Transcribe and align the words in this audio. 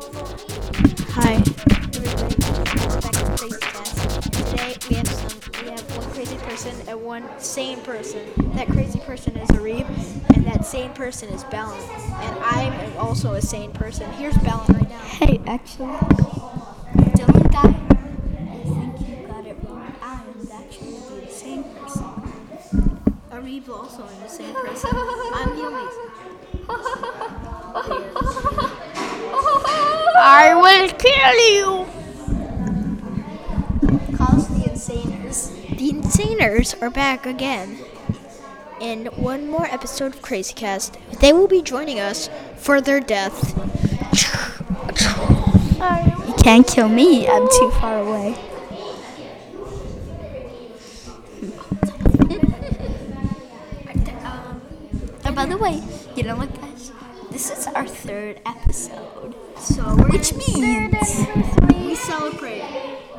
Hi, 0.00 1.34
everybody. 1.34 2.34
Welcome 2.40 3.00
back 3.00 3.12
to 3.12 3.36
Crazy 3.36 3.60
Cast. 3.60 4.32
Today 4.32 4.74
we 4.88 4.96
have 4.96 5.08
some. 5.08 5.62
We 5.62 5.70
have 5.72 5.96
one 5.96 6.10
crazy 6.12 6.36
person 6.38 6.74
and 6.88 7.04
one 7.04 7.28
sane 7.38 7.82
person. 7.82 8.26
That 8.54 8.68
crazy 8.68 8.98
person 9.00 9.36
is 9.36 9.50
Arib, 9.50 9.86
and 10.34 10.46
that 10.46 10.64
sane 10.64 10.94
person 10.94 11.28
is 11.28 11.44
Balint. 11.44 11.86
And 12.22 12.38
I'm 12.42 12.96
also 12.96 13.34
a 13.34 13.42
sane 13.42 13.72
person. 13.72 14.10
Here's 14.12 14.32
Balint 14.36 14.70
right 14.70 14.88
now. 14.88 14.98
Hey, 15.00 15.38
actually, 15.46 15.92
Dylan 17.12 17.52
guy, 17.52 17.68
I 17.68 18.62
think 18.64 19.06
you 19.06 19.26
got 19.26 19.46
it 19.46 19.58
wrong. 19.64 19.92
I 20.00 20.14
am 20.14 20.48
actually 20.50 20.96
the 21.26 21.30
sane 21.30 21.64
person. 21.74 22.04
Arib 23.30 23.68
also 23.68 24.04
is 24.06 24.18
the 24.18 24.28
sane 24.28 24.54
person. 24.54 24.90
will 30.60 30.88
kill 30.90 31.36
you. 31.54 31.86
Call 34.16 34.36
us 34.36 34.46
the 34.48 34.68
Insaners. 34.68 35.76
The 35.76 35.92
Insaners 35.92 36.80
are 36.82 36.90
back 36.90 37.26
again. 37.26 37.78
In 38.80 39.06
one 39.16 39.48
more 39.48 39.66
episode 39.66 40.14
of 40.14 40.22
Crazy 40.22 40.54
Cast, 40.54 40.96
they 41.20 41.32
will 41.32 41.48
be 41.48 41.62
joining 41.62 42.00
us 42.00 42.28
for 42.56 42.80
their 42.80 43.00
death. 43.00 43.56
You 46.28 46.34
can't 46.42 46.66
kill 46.66 46.88
me. 46.88 47.28
I'm 47.28 47.48
too 47.48 47.70
far 47.80 48.00
away. 48.00 48.36
Oh, 55.24 55.32
by 55.34 55.46
the 55.46 55.56
way, 55.56 55.82
you 56.16 56.24
what, 56.34 56.60
guys? 56.60 56.69
This 57.40 57.56
is 57.60 57.66
our 57.68 57.86
third 57.86 58.38
episode. 58.44 59.34
So 59.56 59.82
we're 59.96 60.10
Which 60.10 60.34
means 60.34 60.92
we 61.72 61.94
celebrate. 61.94 62.68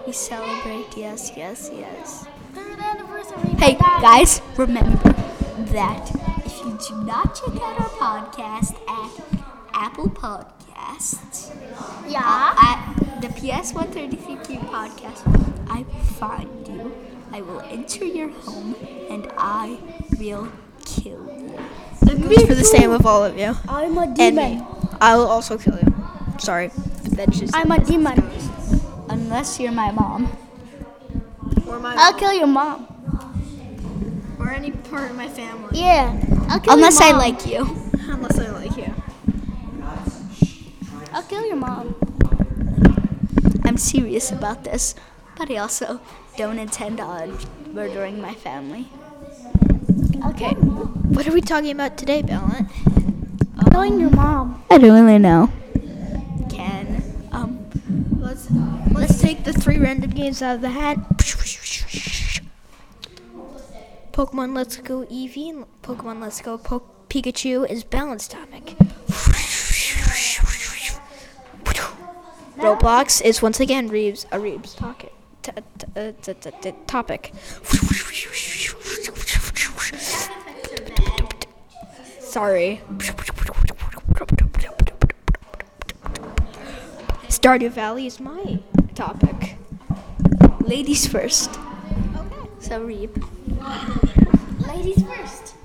we 0.05 0.13
celebrate. 0.13 0.95
Yes, 0.95 1.31
yes, 1.35 1.71
yes. 1.73 2.27
Third 2.53 2.77
anniversary. 2.77 3.49
Hey, 3.57 3.73
guys, 3.79 4.39
remember 4.57 5.09
that 5.73 6.11
if 6.45 6.59
you 6.59 6.77
do 6.87 7.03
not 7.03 7.33
check 7.33 7.55
out 7.63 7.81
our 7.81 7.89
podcast 7.97 8.77
at 8.87 9.09
Apple 9.73 10.11
Podcasts, 10.11 11.49
Yeah. 12.07 12.21
Uh, 12.21 12.53
at 12.61 13.21
the 13.21 13.27
PS133Q 13.29 14.59
podcast, 14.69 15.25
I 15.67 15.79
will 15.81 16.05
find 16.21 16.67
you. 16.67 16.93
I 17.31 17.41
will 17.41 17.61
enter 17.61 18.05
your 18.05 18.29
home 18.29 18.75
and 19.09 19.31
I 19.35 19.79
will 20.19 20.51
kill 20.85 21.25
you. 21.25 21.30
That 22.01 22.21
goes 22.21 22.45
for 22.45 22.55
the 22.55 22.63
same 22.63 22.91
of 22.91 23.05
all 23.05 23.23
of 23.23 23.37
you. 23.37 23.55
I'm 23.67 23.97
a 23.97 24.07
demon. 24.13 24.59
me. 24.59 24.65
I 24.99 25.15
will 25.15 25.27
also 25.27 25.57
kill 25.57 25.77
you. 25.77 25.93
Sorry. 26.39 26.71
That's 27.03 27.39
just. 27.39 27.55
I'm 27.55 27.71
a 27.71 27.83
demon. 27.83 28.29
Unless 29.09 29.59
you're 29.59 29.71
my 29.71 29.91
mom. 29.91 30.31
or, 31.67 31.79
my, 31.79 31.95
I'll 31.97 32.13
kill 32.13 32.33
your 32.33 32.47
mom. 32.47 32.87
or 34.39 34.49
any 34.51 34.71
part 34.71 35.11
of 35.11 35.17
my 35.17 35.27
family. 35.27 35.79
Yeah. 35.79 36.19
I'll 36.49 36.59
kill 36.59 36.73
Unless 36.73 36.99
your 36.99 37.09
I 37.09 37.17
like 37.17 37.45
you. 37.45 37.59
Unless 38.07 38.39
I 38.39 38.51
like 38.51 38.77
you. 38.77 38.93
I'll 41.13 41.23
kill 41.23 41.45
your 41.45 41.57
mom. 41.57 41.95
I'm 43.65 43.77
serious 43.77 44.31
about 44.31 44.63
this, 44.63 44.95
but 45.37 45.51
I 45.51 45.57
also 45.57 45.99
don't 46.37 46.57
intend 46.57 46.99
on 46.99 47.37
murdering 47.73 48.21
my 48.21 48.33
family. 48.33 48.87
Okay. 50.27 50.51
What 51.15 51.27
are 51.27 51.31
we 51.33 51.41
talking 51.41 51.71
about 51.71 51.97
today, 51.97 52.21
Balint? 52.21 52.69
Killing 53.71 53.99
your 53.99 54.09
mom. 54.11 54.63
I 54.69 54.77
don't 54.77 54.91
really 55.05 55.17
know. 55.17 55.49
Can 56.49 57.03
um 57.31 57.65
Let's 58.19 58.49
let's 58.91 59.19
take 59.21 59.43
the 59.43 59.53
three 59.53 59.77
random 59.79 60.11
games 60.11 60.41
out 60.41 60.55
of 60.55 60.61
the 60.61 60.69
hat. 60.69 60.97
Pokemon 64.11 64.55
Let's 64.55 64.77
Go 64.77 65.05
Eevee 65.05 65.49
and 65.49 65.65
Pokemon 65.81 66.21
Let's 66.21 66.41
Go 66.41 66.57
po- 66.57 66.83
Pikachu 67.09 67.69
is 67.69 67.83
balance 67.83 68.27
topic. 68.27 68.75
Roblox 72.57 73.21
is 73.23 73.41
once 73.41 73.59
again 73.59 73.87
Reeves 73.87 74.25
a 74.31 74.39
Reeves 74.39 74.75
topic. 74.75 75.13
T- 75.41 75.51
t- 75.79 75.87
uh, 75.95 76.11
t- 76.21 76.33
t- 76.35 76.51
t- 76.61 76.73
topic. 76.85 77.33
Sorry. 82.31 82.79
Stardew 87.27 87.71
Valley 87.71 88.07
is 88.07 88.21
my 88.21 88.59
topic. 88.95 89.57
ladies 90.61 91.05
first. 91.05 91.49
Okay. 92.15 92.47
So 92.59 92.87
Reeb. 92.87 93.11
Ladies 94.65 95.03
first. 95.03 95.55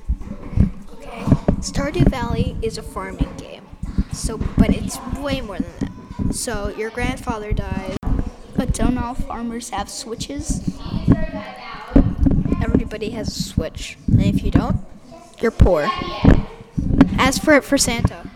Okay. 0.95 1.23
Stardew 1.61 2.11
Valley 2.11 2.57
is 2.63 2.79
a 2.79 2.83
farming 2.83 3.33
game. 3.37 3.65
So, 4.13 4.37
but 4.37 4.71
it's 4.71 4.99
way 5.21 5.41
more 5.43 5.59
than 5.59 5.71
that. 5.79 6.35
So, 6.35 6.75
your 6.77 6.91
grandfather 6.91 7.53
dies. 7.53 7.97
But 8.57 8.75
don't 8.75 8.99
all 8.99 9.15
farmers 9.15 9.71
have 9.71 9.89
switches? 9.89 10.69
Everybody 12.61 13.11
has 13.11 13.29
a 13.29 13.43
Switch. 13.45 13.97
And 14.09 14.21
if 14.21 14.43
you 14.43 14.51
don't, 14.51 14.79
you're 15.41 15.53
poor. 15.53 15.89
Ask 17.19 17.43
for 17.43 17.55
it 17.55 17.65
for 17.65 17.79
Santa. 17.79 18.29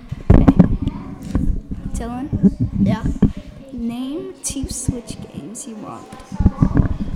Dylan, 1.95 2.29
Yeah. 2.81 3.05
name 3.73 4.35
two 4.43 4.69
Switch 4.69 5.17
games 5.33 5.67
you 5.67 5.77
want. 5.77 6.07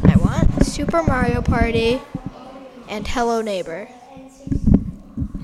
I 0.04 0.16
want 0.16 0.64
Super 0.66 1.02
Mario 1.02 1.40
Party 1.42 2.00
and 2.88 3.06
Hello 3.08 3.40
Neighbor. 3.40 3.88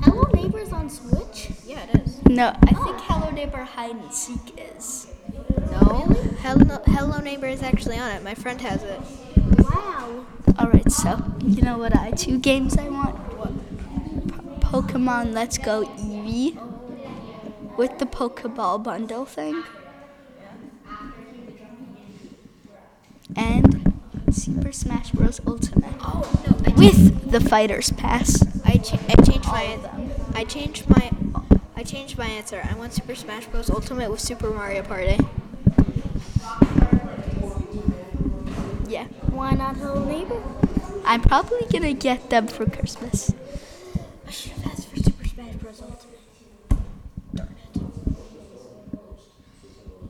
Hello 0.03 0.23
Neighbors 0.35 0.73
on 0.73 0.91
Switch? 0.91 1.51
Yeah, 1.67 1.85
it 1.93 2.01
is. 2.07 2.21
No, 2.27 2.49
I 2.63 2.67
think 2.67 2.97
oh. 2.99 3.05
Hello 3.09 3.31
Neighbor 3.31 3.65
Hide 3.65 3.97
and 3.97 4.13
Seek 4.13 4.59
is. 4.77 5.07
No. 5.71 6.07
Hello, 6.43 6.79
Hello 6.87 7.19
Neighbor 7.21 7.47
is 7.47 7.63
actually 7.63 7.97
on 7.99 8.11
it. 8.11 8.23
My 8.23 8.35
friend 8.35 8.61
has 8.61 8.83
it. 8.83 9.01
Wow. 9.59 10.27
Alright, 10.59 10.91
so 10.93 11.23
you 11.45 11.63
know 11.63 11.79
what 11.79 11.97
I 11.97 12.11
two 12.13 12.39
games 12.39 12.77
I 12.77 12.89
want? 12.89 13.19
Po- 14.71 14.83
Pokemon 14.83 15.33
Let's 15.33 15.59
Go 15.59 15.85
Eevee 15.99 16.57
with 17.77 17.99
the 17.99 18.07
Pokeball 18.07 18.83
bundle 18.83 19.25
thing. 19.25 19.65
And 23.37 23.95
Super 24.31 24.73
Smash 24.73 25.11
Bros. 25.13 25.41
Ultimate. 25.47 25.93
Oh, 26.01 26.31
no. 26.67 26.75
With 26.75 27.31
the 27.31 27.41
Fighter's 27.41 27.91
Pass. 27.91 28.45
I, 28.65 28.77
cha- 28.79 28.99
I 29.09 29.23
changed 29.23 29.47
my 29.49 29.79
I 30.35 30.45
changed 30.45 30.89
my 30.89 31.11
I 31.77 31.83
changed 31.83 32.19
my 32.19 32.27
answer. 32.27 32.67
I 32.69 32.75
want 32.75 32.93
Super 32.93 33.15
Smash 33.15 33.47
Bros. 33.47 33.71
Ultimate 33.71 34.11
with 34.11 34.21
Super 34.21 34.51
Mario 34.51 34.83
Party. 34.83 35.19
Yeah. 38.89 39.05
Why 39.31 39.53
not 39.53 39.77
Hello 39.77 40.05
Neighbor? 40.05 40.43
I'm 41.05 41.23
probably 41.23 41.67
gonna 41.73 41.95
get 41.95 42.31
them 42.31 42.47
for 42.49 42.67
Christmas. 42.69 43.33
I 44.27 44.31
should 44.31 44.53
have 44.53 44.73
asked 44.73 44.89
for 44.89 44.97
Super 44.97 45.29
Smash 45.29 45.55
Bros. 45.55 45.81
Ultimate. 45.81 46.19
Darn 47.35 47.55
it. 47.75 47.81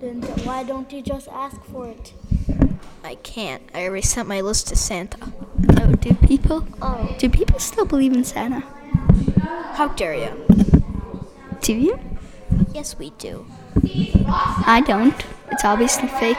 Then 0.00 0.22
why 0.44 0.62
don't 0.62 0.91
you 0.91 1.03
just 1.03 1.28
ask 1.28 1.62
for 1.65 1.87
it? 1.87 2.15
I 3.05 3.16
can't. 3.16 3.62
I 3.75 3.84
already 3.84 4.00
sent 4.00 4.27
my 4.27 4.41
list 4.41 4.69
to 4.69 4.77
Santa. 4.77 5.19
Oh, 5.78 5.93
do 5.93 6.15
people? 6.15 6.66
Oh. 6.81 7.15
Do 7.19 7.28
people 7.28 7.59
still 7.59 7.84
believe 7.84 8.15
in 8.15 8.25
Santa? 8.25 8.60
How 9.75 9.89
dare 9.89 10.15
you? 10.15 10.47
Do 11.60 11.75
you? 11.75 12.00
Yes, 12.72 12.99
we 12.99 13.10
do. 13.19 13.44
I 13.84 14.83
don't. 14.87 15.15
It's 15.53 15.66
obviously 15.66 16.09
fake. 16.09 16.39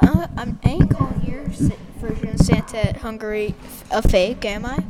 Uh, 0.00 0.28
I'm, 0.36 0.60
I 0.64 0.68
ain't 0.68 0.90
calling 0.90 1.22
your 1.26 1.44
version 1.98 2.28
of 2.28 2.38
Santa 2.38 2.90
at 2.90 2.98
Hungary 2.98 3.56
a 3.90 4.06
fake, 4.08 4.44
am 4.44 4.64
I? 4.66 4.84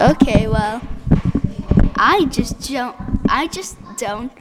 Okay, 0.00 0.48
well, 0.48 0.82
I 1.94 2.24
just 2.24 2.68
don't. 2.68 2.96
I 3.28 3.46
just 3.46 3.76
don't. 3.96 4.32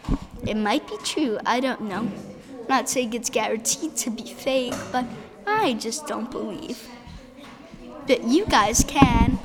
It 0.49 0.57
might 0.57 0.87
be 0.87 0.97
true. 1.03 1.37
I 1.45 1.59
don't 1.59 1.81
know. 1.81 1.99
I'm 1.99 2.67
not 2.67 2.89
saying 2.89 3.13
it's 3.13 3.29
guaranteed 3.29 3.95
to 3.97 4.09
be 4.09 4.23
fake, 4.23 4.73
but 4.91 5.05
I 5.45 5.73
just 5.75 6.07
don't 6.07 6.31
believe. 6.31 6.89
But 8.07 8.23
you 8.23 8.47
guys 8.47 8.83
can. 8.83 9.37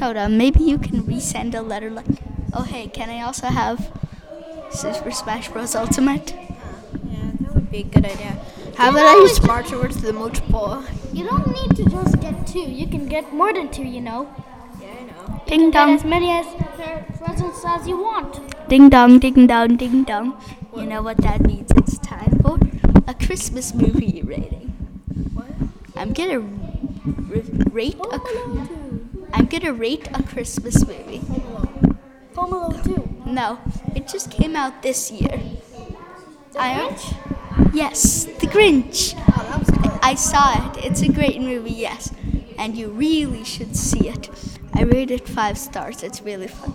Hold 0.00 0.16
on, 0.16 0.38
maybe 0.38 0.64
you 0.64 0.78
can 0.78 1.02
resend 1.02 1.54
a 1.54 1.60
letter 1.60 1.90
like, 1.90 2.06
oh 2.54 2.62
hey, 2.62 2.86
can 2.86 3.10
I 3.10 3.20
also 3.20 3.48
have 3.48 3.92
Super 4.70 5.10
Smash 5.10 5.48
Bros. 5.50 5.74
Ultimate? 5.74 6.34
Yeah, 7.04 7.32
that 7.40 7.54
would 7.54 7.70
be 7.70 7.80
a 7.80 7.82
good 7.82 8.06
idea. 8.06 8.42
How 8.76 8.88
about 8.88 9.04
I 9.04 9.20
just 9.28 9.46
march 9.46 9.70
over 9.70 9.88
to 9.88 10.00
the 10.00 10.14
Bowl? 10.48 10.82
You 11.12 11.24
don't 11.26 11.46
need 11.48 11.76
to 11.76 11.84
just 11.90 12.18
get 12.22 12.46
two. 12.46 12.60
You 12.60 12.86
can 12.86 13.06
get 13.06 13.34
more 13.34 13.52
than 13.52 13.70
two, 13.70 13.84
you 13.84 14.00
know. 14.00 14.34
Yeah, 14.80 14.88
I 14.88 15.02
know. 15.02 15.42
Get 15.46 15.72
dong. 15.74 15.90
as 15.90 16.04
many 16.04 16.30
as 16.30 16.46
presents 17.18 17.62
as 17.66 17.86
you 17.86 17.98
want. 18.02 18.51
Ding 18.68 18.88
dong, 18.88 19.18
ding 19.18 19.46
dong, 19.46 19.76
ding 19.76 20.04
dong. 20.04 20.36
You 20.76 20.84
know 20.86 21.02
what 21.02 21.18
that 21.18 21.40
means? 21.46 21.70
It's 21.76 21.98
time 21.98 22.38
for 22.40 22.58
a 23.06 23.14
Christmas 23.14 23.74
movie 23.74 24.22
rating. 24.24 24.68
What? 25.34 25.46
I'm 25.96 26.12
gonna 26.12 26.40
r- 26.40 27.42
rate 27.70 27.96
a. 28.00 28.18
Home 28.18 28.20
Cr- 28.20 28.38
Alone 28.38 29.28
I'm 29.34 29.46
gonna 29.46 29.72
rate 29.74 30.08
a 30.14 30.22
Christmas 30.22 30.86
movie. 30.86 31.18
Home 31.18 31.42
Alone. 31.44 31.98
Home 32.36 32.52
Alone 32.52 32.82
2. 32.84 33.30
No, 33.30 33.58
it 33.94 34.08
just 34.08 34.30
came 34.30 34.56
out 34.56 34.82
this 34.82 35.10
year. 35.10 35.40
The 36.52 36.60
I- 36.60 36.74
Grinch? 36.88 37.74
Yes, 37.74 38.24
The 38.40 38.46
Grinch. 38.46 39.14
Oh, 39.16 39.42
that 39.48 39.58
was 39.58 39.68
good. 39.70 40.00
I 40.02 40.14
saw 40.14 40.70
it. 40.72 40.84
It's 40.84 41.02
a 41.02 41.12
great 41.12 41.40
movie, 41.40 41.72
yes. 41.72 42.12
And 42.58 42.76
you 42.76 42.88
really 42.88 43.44
should 43.44 43.76
see 43.76 44.08
it. 44.08 44.28
I 44.74 44.82
rated 44.84 45.28
five 45.28 45.58
stars. 45.58 46.02
It's 46.02 46.22
really 46.22 46.48
fun. 46.48 46.74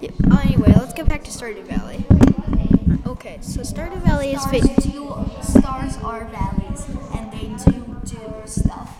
Yep. 0.00 0.12
Oh, 0.30 0.40
anyway, 0.44 0.72
let's 0.76 0.92
get 0.94 1.08
back 1.08 1.24
to 1.24 1.30
Stardew 1.30 1.64
Valley. 1.64 2.04
Okay, 3.06 3.38
so 3.40 3.60
Stardew 3.62 4.00
Valley 4.02 4.32
is 4.32 4.44
fa- 4.46 4.60
do, 4.80 5.14
stars 5.42 5.96
are 5.98 6.24
valleys, 6.26 6.86
and 7.14 7.32
they 7.32 7.48
do 7.64 8.00
do 8.04 8.20
stuff. 8.44 8.96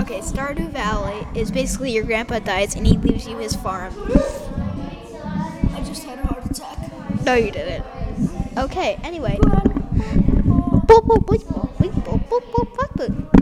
okay. 0.00 0.18
Stardew 0.20 0.68
Valley 0.70 1.26
is 1.34 1.50
basically 1.50 1.92
your 1.92 2.04
grandpa 2.04 2.38
dies 2.38 2.74
and 2.76 2.86
he 2.86 2.98
leaves 2.98 3.26
you 3.26 3.38
his 3.38 3.54
farm. 3.56 3.94
I 5.72 5.82
just 5.84 6.04
had 6.04 6.18
a 6.18 6.26
heart 6.26 6.44
attack. 6.50 7.22
No, 7.24 7.34
you 7.34 7.50
didn't. 7.50 7.84
Okay. 8.58 8.98
Anyway. 9.02 9.38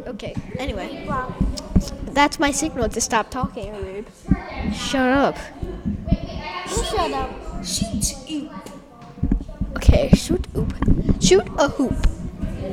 Okay. 0.06 0.34
Anyway, 0.58 1.08
that's 2.04 2.38
my 2.38 2.50
signal 2.50 2.88
to 2.88 3.00
stop 3.00 3.30
talking, 3.30 3.72
Arib. 3.72 4.06
Shut 4.74 5.10
up. 5.10 5.36
Shut 6.82 7.12
up. 7.12 7.30
Shoot 7.64 8.28
you. 8.28 8.50
Okay, 9.76 10.10
shoot 10.14 10.46
oop. 10.56 10.72
Shoot 11.20 11.46
a 11.58 11.68
hoop. 11.68 11.94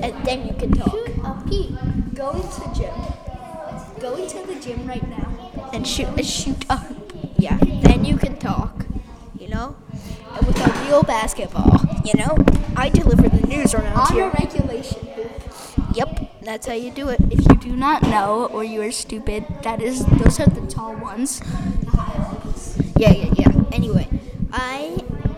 And 0.02 0.26
then 0.26 0.48
you 0.48 0.54
can 0.54 0.72
talk. 0.72 0.92
Shoot 0.92 1.18
a 1.24 1.44
Pete, 1.48 2.16
go 2.16 2.32
into 2.32 2.60
the 2.62 2.72
gym. 2.74 2.94
Go 4.00 4.16
into 4.16 4.46
the 4.48 4.60
gym 4.60 4.88
right 4.88 5.08
now. 5.10 5.70
And 5.74 5.86
shoot 5.88 6.08
a 6.18 6.24
shoot 6.24 6.66
a 6.70 6.78
hoop. 6.78 7.14
Yeah. 7.38 7.58
Then 7.82 8.06
you 8.06 8.18
can 8.18 8.38
talk. 8.38 8.86
You 9.38 9.50
know? 9.50 9.76
And 10.38 10.48
with 10.48 10.58
a 10.60 10.86
real 10.86 11.04
basketball. 11.04 11.80
You 12.04 12.14
know? 12.16 12.38
I 12.76 12.90
deliver 12.90 13.30
the 13.30 13.46
news 13.48 13.74
around 13.74 13.98
On 13.98 14.08
a 14.08 14.14
here. 14.14 14.32
regulation 14.40 15.06
hoop. 15.16 15.32
Yep, 15.94 16.42
that's 16.42 16.68
how 16.68 16.74
you 16.74 16.90
do 16.90 17.10
it. 17.10 17.20
If 17.30 17.40
you 17.48 17.56
do 17.56 17.76
not 17.76 18.02
know 18.04 18.46
or 18.52 18.64
you 18.64 18.82
are 18.82 18.92
stupid, 18.92 19.46
that 19.64 19.82
is 19.82 20.06
those 20.06 20.40
are 20.40 20.48
the 20.48 20.66
tall 20.68 20.96
ones. 20.96 21.42
Yeah, 22.98 23.12
yeah, 23.12 23.34
yeah. 23.36 23.51
Anyway, 23.72 24.08
I 24.52 24.98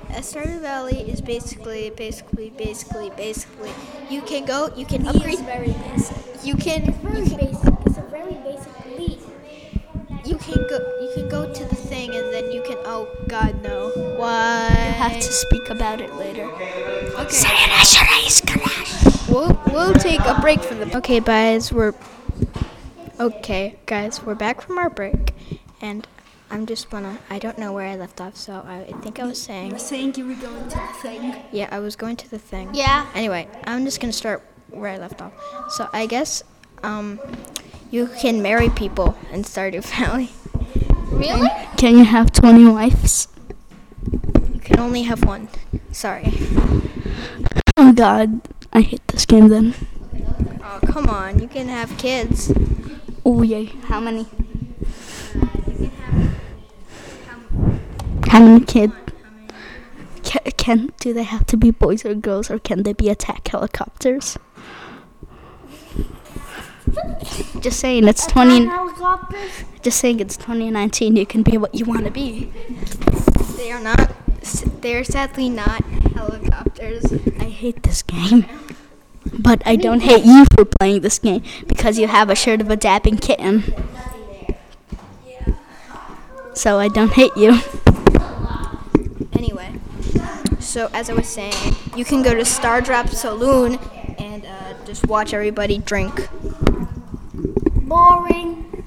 uh, 0.09 0.17
Stardew 0.17 0.61
Valley 0.61 1.01
is 1.09 1.21
basically, 1.21 1.89
basically, 1.91 2.49
basically, 2.51 3.09
basically. 3.11 3.71
You 4.09 4.21
can 4.21 4.45
go. 4.45 4.71
You 4.75 4.85
can 4.85 5.07
upgrade. 5.07 5.35
Is 5.35 5.41
very 5.41 5.73
basic. 5.73 6.45
You 6.45 6.55
can. 6.55 6.93
Very 6.93 7.19
You 7.19 7.25
can. 7.25 7.37
basic. 7.37 7.73
It's 7.85 7.97
a 7.97 8.01
very 8.03 8.33
basic 8.45 8.85
lead. 8.97 9.19
You 10.25 10.35
can 10.37 10.65
go. 10.69 10.77
You 11.01 11.11
can 11.15 11.29
go 11.29 11.51
to 11.51 11.65
the 11.65 11.75
thing, 11.75 12.13
and 12.13 12.33
then 12.33 12.51
you 12.51 12.61
can. 12.63 12.77
Oh 12.85 13.07
God, 13.27 13.61
no. 13.63 13.89
Why? 14.17 14.67
You 14.69 14.93
have 14.93 15.15
to 15.15 15.21
speak 15.21 15.69
about 15.69 16.01
it 16.01 16.13
later. 16.15 16.49
Okay. 17.17 17.43
We'll 19.29 19.59
we'll 19.71 19.93
take 19.93 20.19
a 20.21 20.37
break 20.41 20.61
from 20.61 20.79
the. 20.79 20.97
Okay, 20.97 21.19
guys, 21.19 21.71
we're. 21.71 21.93
Okay, 23.19 23.75
guys, 23.85 24.23
we're 24.23 24.35
back 24.35 24.61
from 24.61 24.77
our 24.77 24.89
break, 24.89 25.33
and 25.81 26.07
I'm 26.53 26.67
just 26.67 26.93
wanna. 26.93 27.17
I 27.31 27.39
don't 27.39 27.57
know 27.57 27.73
where 27.73 27.87
I 27.87 27.95
left 27.95 28.21
off, 28.21 28.35
so 28.35 28.63
I 28.67 28.83
think 29.01 29.19
I 29.19 29.25
was 29.25 29.41
saying. 29.41 29.71
I 29.71 29.73
was 29.73 29.81
saying 29.81 30.13
you 30.17 30.27
were 30.27 30.35
going 30.35 30.69
to 30.69 30.77
the 30.77 30.93
thing. 31.01 31.35
Yeah, 31.51 31.67
I 31.71 31.79
was 31.79 31.95
going 31.95 32.15
to 32.17 32.29
the 32.29 32.37
thing. 32.37 32.69
Yeah. 32.75 33.07
Anyway, 33.15 33.47
I'm 33.63 33.83
just 33.85 33.99
gonna 33.99 34.13
start 34.13 34.43
where 34.69 34.91
I 34.91 34.97
left 34.99 35.19
off. 35.19 35.33
So 35.69 35.89
I 35.91 36.05
guess 36.05 36.43
um, 36.83 37.19
you 37.89 38.05
can 38.19 38.43
marry 38.43 38.69
people 38.69 39.17
in 39.31 39.41
Stardew 39.41 39.83
Valley. 39.97 40.29
Really? 41.07 41.49
Can 41.75 41.97
you 41.97 42.03
have 42.05 42.31
20 42.31 42.65
wives? 42.65 43.27
You 44.53 44.59
can 44.59 44.79
only 44.79 45.01
have 45.01 45.25
one. 45.25 45.49
Sorry. 45.91 46.31
Oh 47.77 47.93
god, 47.93 48.41
I 48.71 48.81
hate 48.81 49.07
this 49.07 49.25
game 49.25 49.47
then. 49.47 49.73
Oh 50.63 50.79
come 50.85 51.09
on, 51.09 51.39
you 51.39 51.47
can 51.47 51.67
have 51.67 51.97
kids. 51.97 52.53
Oh 53.25 53.41
yay, 53.41 53.65
how 53.89 53.99
many? 53.99 54.27
How 58.33 58.39
many 58.39 58.65
kids? 58.65 58.93
Can, 60.23 60.41
can 60.57 60.93
do 60.99 61.13
they 61.13 61.21
have 61.21 61.45
to 61.45 61.55
be 61.55 61.69
boys 61.69 62.03
or 62.03 62.15
girls, 62.15 62.49
or 62.49 62.57
can 62.57 62.81
they 62.81 62.93
be 62.93 63.07
attack 63.09 63.47
helicopters? 63.47 64.39
Just 67.59 67.79
saying, 67.79 68.07
it's 68.07 68.25
twenty. 68.25 68.65
Helicopters? 68.65 69.65
Just 69.83 69.99
saying, 69.99 70.19
it's 70.19 70.35
2019. 70.35 71.15
You 71.15 71.27
can 71.27 71.43
be 71.43 71.59
what 71.59 71.75
you 71.75 71.85
want 71.85 72.05
to 72.05 72.09
be. 72.09 72.51
They 73.55 73.71
are 73.71 73.79
not. 73.79 74.11
They 74.81 74.95
are 74.95 75.03
sadly 75.03 75.49
not 75.49 75.83
helicopters. 76.15 77.13
I 77.39 77.49
hate 77.49 77.83
this 77.83 78.01
game. 78.01 78.47
But 79.31 79.61
I 79.63 79.75
don't 79.75 79.99
hate 79.99 80.25
you 80.25 80.45
for 80.55 80.65
playing 80.65 81.01
this 81.01 81.19
game 81.19 81.43
because 81.67 81.99
you 81.99 82.07
have 82.07 82.31
a 82.31 82.35
shirt 82.35 82.61
of 82.61 82.71
a 82.71 82.75
dabbing 82.75 83.17
kitten. 83.17 83.63
So 86.55 86.79
I 86.79 86.87
don't 86.87 87.13
hate 87.13 87.37
you. 87.37 87.59
So 90.73 90.89
as 90.91 91.07
I 91.07 91.13
was 91.13 91.27
saying, 91.27 91.53
you 91.95 92.03
can 92.03 92.23
go 92.23 92.33
to 92.33 92.43
Stardrop 92.43 93.07
Saloon 93.09 93.75
and 94.17 94.43
uh, 94.43 94.73
just 94.85 95.05
watch 95.05 95.31
everybody 95.31 95.77
drink. 95.77 96.27
Boring. 97.83 98.83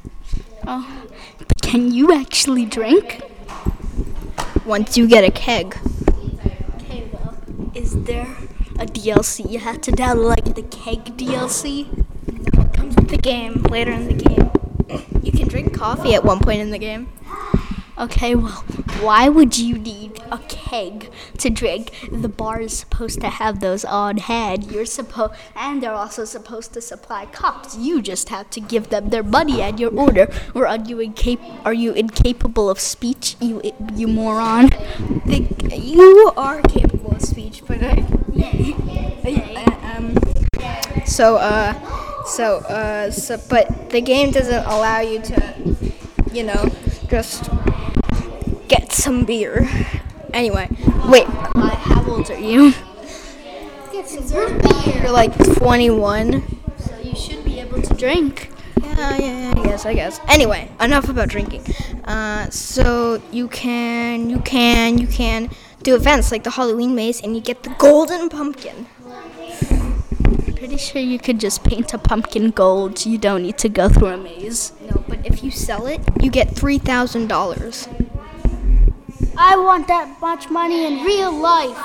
Oh, 0.66 1.04
but 1.38 1.62
can 1.62 1.92
you 1.92 2.12
actually 2.12 2.64
drink? 2.64 3.22
Once 4.64 4.98
you 4.98 5.06
get 5.06 5.22
a 5.22 5.30
keg. 5.30 5.78
Okay, 6.74 7.08
well, 7.12 7.38
is 7.72 8.02
there 8.02 8.36
a 8.80 8.86
DLC 8.86 9.48
you 9.48 9.60
have 9.60 9.80
to 9.82 9.92
download, 9.92 10.44
like 10.44 10.56
the 10.56 10.62
keg 10.62 11.16
DLC? 11.16 11.86
No, 12.52 12.62
it 12.62 12.72
comes 12.72 12.96
with 12.96 13.10
the 13.10 13.16
game 13.16 13.62
later 13.62 13.92
in 13.92 14.08
the 14.08 14.24
game. 14.24 14.50
You 15.22 15.30
can 15.30 15.46
drink 15.46 15.72
coffee 15.72 16.16
at 16.16 16.24
one 16.24 16.40
point 16.40 16.58
in 16.58 16.72
the 16.72 16.80
game. 16.80 17.12
Okay, 17.96 18.34
well, 18.34 18.64
why 19.02 19.28
would 19.28 19.58
you 19.58 19.78
need 19.78 20.20
a 20.30 20.38
keg 20.48 21.10
to 21.38 21.50
drink? 21.50 21.92
The 22.10 22.28
bar 22.28 22.60
is 22.60 22.78
supposed 22.78 23.20
to 23.20 23.28
have 23.28 23.60
those 23.60 23.84
on 23.84 24.18
hand. 24.18 24.70
You're 24.70 24.86
supposed, 24.86 25.34
and 25.54 25.82
they're 25.82 25.92
also 25.92 26.24
supposed 26.24 26.72
to 26.74 26.80
supply 26.80 27.26
cups. 27.26 27.76
You 27.76 28.02
just 28.02 28.28
have 28.30 28.50
to 28.50 28.60
give 28.60 28.88
them 28.90 29.10
their 29.10 29.22
money 29.22 29.60
and 29.62 29.78
your 29.78 29.94
order. 29.94 30.28
Or 30.54 30.66
are 30.66 30.78
you 30.78 30.96
incap- 30.96 31.60
Are 31.64 31.74
you 31.74 31.92
incapable 31.92 32.68
of 32.70 32.80
speech? 32.80 33.36
You 33.40 33.62
you 33.94 34.06
moron. 34.08 34.70
The, 35.26 35.46
you 35.76 36.32
are 36.36 36.60
capable 36.62 37.12
of 37.12 37.22
speech, 37.22 37.62
but 37.66 37.82
I, 37.82 38.04
I- 39.24 39.96
um, 39.96 40.14
so 41.06 41.36
uh, 41.36 41.74
so 42.24 42.58
uh, 42.68 43.10
so, 43.10 43.38
but 43.48 43.90
the 43.90 44.00
game 44.00 44.30
doesn't 44.30 44.64
allow 44.66 45.00
you 45.00 45.20
to, 45.22 45.76
you 46.32 46.42
know, 46.42 46.70
just 47.08 47.48
some 49.06 49.24
beer. 49.24 49.68
Anyway, 50.34 50.68
wait, 51.06 51.26
Uh, 51.54 51.70
how 51.76 52.02
old 52.10 52.28
are 52.28 52.40
you? 52.40 52.74
Get 53.92 54.08
some 54.08 54.58
beer. 54.58 55.00
you're 55.00 55.12
like 55.12 55.32
21. 55.58 56.42
So 56.76 56.98
you 57.00 57.14
should 57.14 57.44
be 57.44 57.60
able 57.60 57.80
to 57.82 57.94
drink. 57.94 58.50
Yeah, 58.82 59.16
yeah, 59.16 59.54
yeah, 59.54 59.60
I 59.60 59.62
guess, 59.64 59.86
I 59.86 59.94
guess. 59.94 60.18
Anyway, 60.26 60.68
enough 60.80 61.08
about 61.08 61.28
drinking. 61.28 61.62
Uh, 62.04 62.50
so 62.50 63.22
you 63.30 63.46
can, 63.46 64.28
you 64.28 64.40
can, 64.40 64.98
you 64.98 65.06
can 65.06 65.50
do 65.84 65.94
events 65.94 66.32
like 66.32 66.42
the 66.42 66.50
Halloween 66.50 66.96
maze, 66.96 67.22
and 67.22 67.36
you 67.36 67.40
get 67.40 67.62
the 67.62 67.70
golden 67.78 68.28
pumpkin. 68.28 68.86
Pretty 70.56 70.78
sure 70.78 71.00
you 71.00 71.20
could 71.20 71.38
just 71.38 71.62
paint 71.62 71.94
a 71.94 71.98
pumpkin 71.98 72.50
gold. 72.50 73.06
You 73.06 73.18
don't 73.18 73.44
need 73.44 73.58
to 73.58 73.68
go 73.68 73.88
through 73.88 74.08
a 74.08 74.16
maze. 74.16 74.72
No, 74.90 75.04
but 75.06 75.24
if 75.24 75.44
you 75.44 75.52
sell 75.52 75.86
it, 75.86 76.00
you 76.20 76.28
get 76.28 76.50
three 76.56 76.78
thousand 76.78 77.28
dollars. 77.28 77.88
I 79.38 79.56
want 79.56 79.86
that 79.88 80.20
much 80.20 80.50
money 80.50 80.86
in 80.86 81.04
real 81.04 81.32
life. 81.32 81.76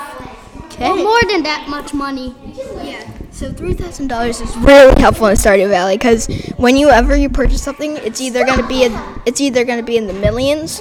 Okay. 0.64 0.88
Or 0.88 0.96
more 0.96 1.20
than 1.28 1.42
that 1.42 1.68
much 1.68 1.92
money. 1.92 2.34
Yeah. 2.82 3.08
So 3.30 3.52
three 3.52 3.74
thousand 3.74 4.08
dollars 4.08 4.40
is 4.40 4.56
really 4.58 4.98
helpful 5.00 5.26
in 5.26 5.36
Stardew 5.36 5.68
Valley 5.68 5.96
because 5.96 6.26
when 6.56 6.76
you 6.76 6.88
ever 6.90 7.16
you 7.16 7.28
purchase 7.28 7.62
something, 7.62 7.96
it's 7.98 8.20
either 8.20 8.44
gonna 8.44 8.66
be 8.66 8.84
a, 8.84 9.18
it's 9.26 9.40
either 9.40 9.64
gonna 9.64 9.82
be 9.82 9.96
in 9.96 10.06
the 10.06 10.12
millions 10.12 10.80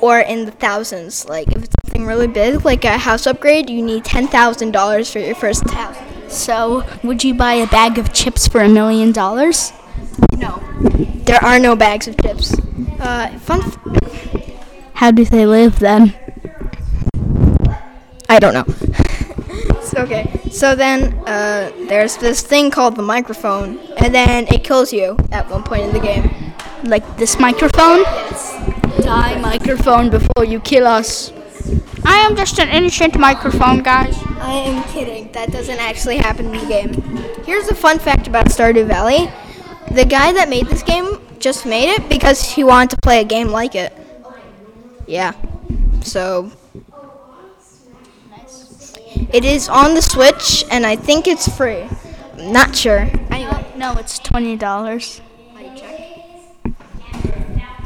or 0.00 0.20
in 0.20 0.44
the 0.44 0.50
thousands. 0.52 1.28
Like 1.28 1.48
if 1.48 1.64
it's 1.64 1.74
something 1.84 2.06
really 2.06 2.26
big, 2.26 2.64
like 2.64 2.84
a 2.84 2.98
house 2.98 3.26
upgrade, 3.26 3.70
you 3.70 3.82
need 3.82 4.04
ten 4.04 4.28
thousand 4.28 4.72
dollars 4.72 5.10
for 5.10 5.18
your 5.18 5.34
first 5.34 5.68
house. 5.70 5.96
So, 6.28 6.84
would 7.02 7.24
you 7.24 7.34
buy 7.34 7.54
a 7.54 7.66
bag 7.66 7.98
of 7.98 8.12
chips 8.12 8.46
for 8.46 8.60
a 8.60 8.68
million 8.68 9.12
dollars? 9.12 9.72
No, 10.36 10.62
there 11.24 11.42
are 11.42 11.58
no 11.58 11.74
bags 11.74 12.06
of 12.06 12.20
chips. 12.20 12.52
Uh, 13.00 13.36
fun. 13.38 13.62
F- 13.62 14.07
How 14.98 15.12
do 15.12 15.24
they 15.24 15.46
live 15.46 15.78
then? 15.78 16.12
I 18.28 18.40
don't 18.40 18.52
know. 18.52 18.66
Okay, 19.94 20.30
so 20.52 20.76
then 20.76 21.12
uh, 21.26 21.72
there's 21.88 22.18
this 22.18 22.40
thing 22.40 22.70
called 22.70 22.94
the 22.94 23.02
microphone, 23.02 23.80
and 23.96 24.14
then 24.14 24.46
it 24.46 24.62
kills 24.62 24.92
you 24.92 25.16
at 25.32 25.50
one 25.50 25.64
point 25.64 25.82
in 25.82 25.92
the 25.92 25.98
game. 25.98 26.30
Like 26.84 27.16
this 27.16 27.40
microphone? 27.40 28.02
Yes. 28.02 28.52
Die, 29.02 29.40
microphone, 29.40 30.08
before 30.08 30.44
you 30.44 30.60
kill 30.60 30.86
us. 30.86 31.32
I 32.04 32.18
am 32.18 32.36
just 32.36 32.60
an 32.60 32.68
innocent 32.68 33.18
microphone, 33.18 33.82
guys. 33.82 34.16
I 34.38 34.52
am 34.52 34.84
kidding. 34.92 35.32
That 35.32 35.50
doesn't 35.50 35.80
actually 35.80 36.18
happen 36.18 36.54
in 36.54 36.60
the 36.60 36.66
game. 36.66 36.92
Here's 37.44 37.66
a 37.66 37.74
fun 37.74 37.98
fact 37.98 38.28
about 38.28 38.46
Stardew 38.46 38.86
Valley. 38.86 39.28
The 39.90 40.04
guy 40.04 40.32
that 40.32 40.48
made 40.48 40.68
this 40.68 40.84
game 40.84 41.18
just 41.40 41.66
made 41.66 41.88
it 41.88 42.08
because 42.08 42.42
he 42.42 42.62
wanted 42.62 42.90
to 42.90 42.98
play 43.02 43.20
a 43.20 43.24
game 43.24 43.48
like 43.48 43.74
it. 43.74 43.92
Yeah. 45.08 45.32
So 46.02 46.52
it 49.32 49.44
is 49.44 49.68
on 49.68 49.94
the 49.94 50.02
Switch 50.02 50.64
and 50.70 50.84
I 50.84 50.96
think 50.96 51.26
it's 51.26 51.48
free. 51.48 51.88
I'm 52.34 52.52
not 52.52 52.76
sure. 52.76 53.08
Anyway, 53.30 53.64
No, 53.76 53.94
it's 53.94 54.18
twenty 54.18 54.56
dollars. 54.56 55.22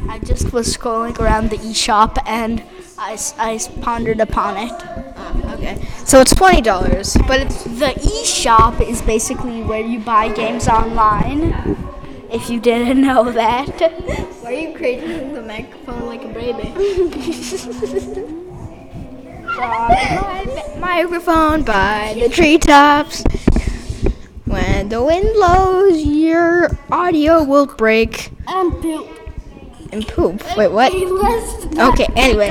I 0.08 0.18
just 0.18 0.52
was 0.52 0.76
scrolling 0.76 1.18
around 1.18 1.50
the 1.50 1.56
eShop 1.56 2.18
and 2.26 2.62
I, 2.98 3.16
I 3.38 3.58
pondered 3.80 4.20
upon 4.20 4.56
it. 4.58 4.72
Ah, 5.16 5.54
okay. 5.54 5.80
So 6.04 6.20
it's 6.20 6.34
twenty 6.34 6.60
dollars, 6.60 7.16
but 7.28 7.40
it's 7.40 7.64
The 7.64 7.94
eShop 7.96 8.86
is 8.86 9.00
basically 9.00 9.62
where 9.62 9.80
you 9.80 10.00
buy 10.00 10.28
games 10.28 10.68
online. 10.68 11.78
If 12.32 12.48
you 12.48 12.60
didn't 12.60 13.00
know 13.02 13.30
that. 13.32 13.68
why 14.40 14.50
are 14.50 14.52
you 14.52 14.74
creating 14.76 15.34
the 15.34 15.42
microphone 15.42 16.06
like 16.06 16.24
a 16.24 16.28
baby? 16.28 16.72
microphone 20.78 21.62
by 21.62 22.14
the 22.18 22.28
treetops. 22.28 23.24
When 24.46 24.88
the 24.88 25.02
wind 25.02 25.28
blows, 25.34 26.02
your 26.04 26.70
audio 26.90 27.42
will 27.44 27.66
break 27.66 28.30
And 28.46 28.72
poop. 28.80 29.08
and 29.92 30.06
poop. 30.08 30.42
Wait, 30.56 30.68
what? 30.68 30.92
Okay, 31.92 32.06
anyway. 32.16 32.50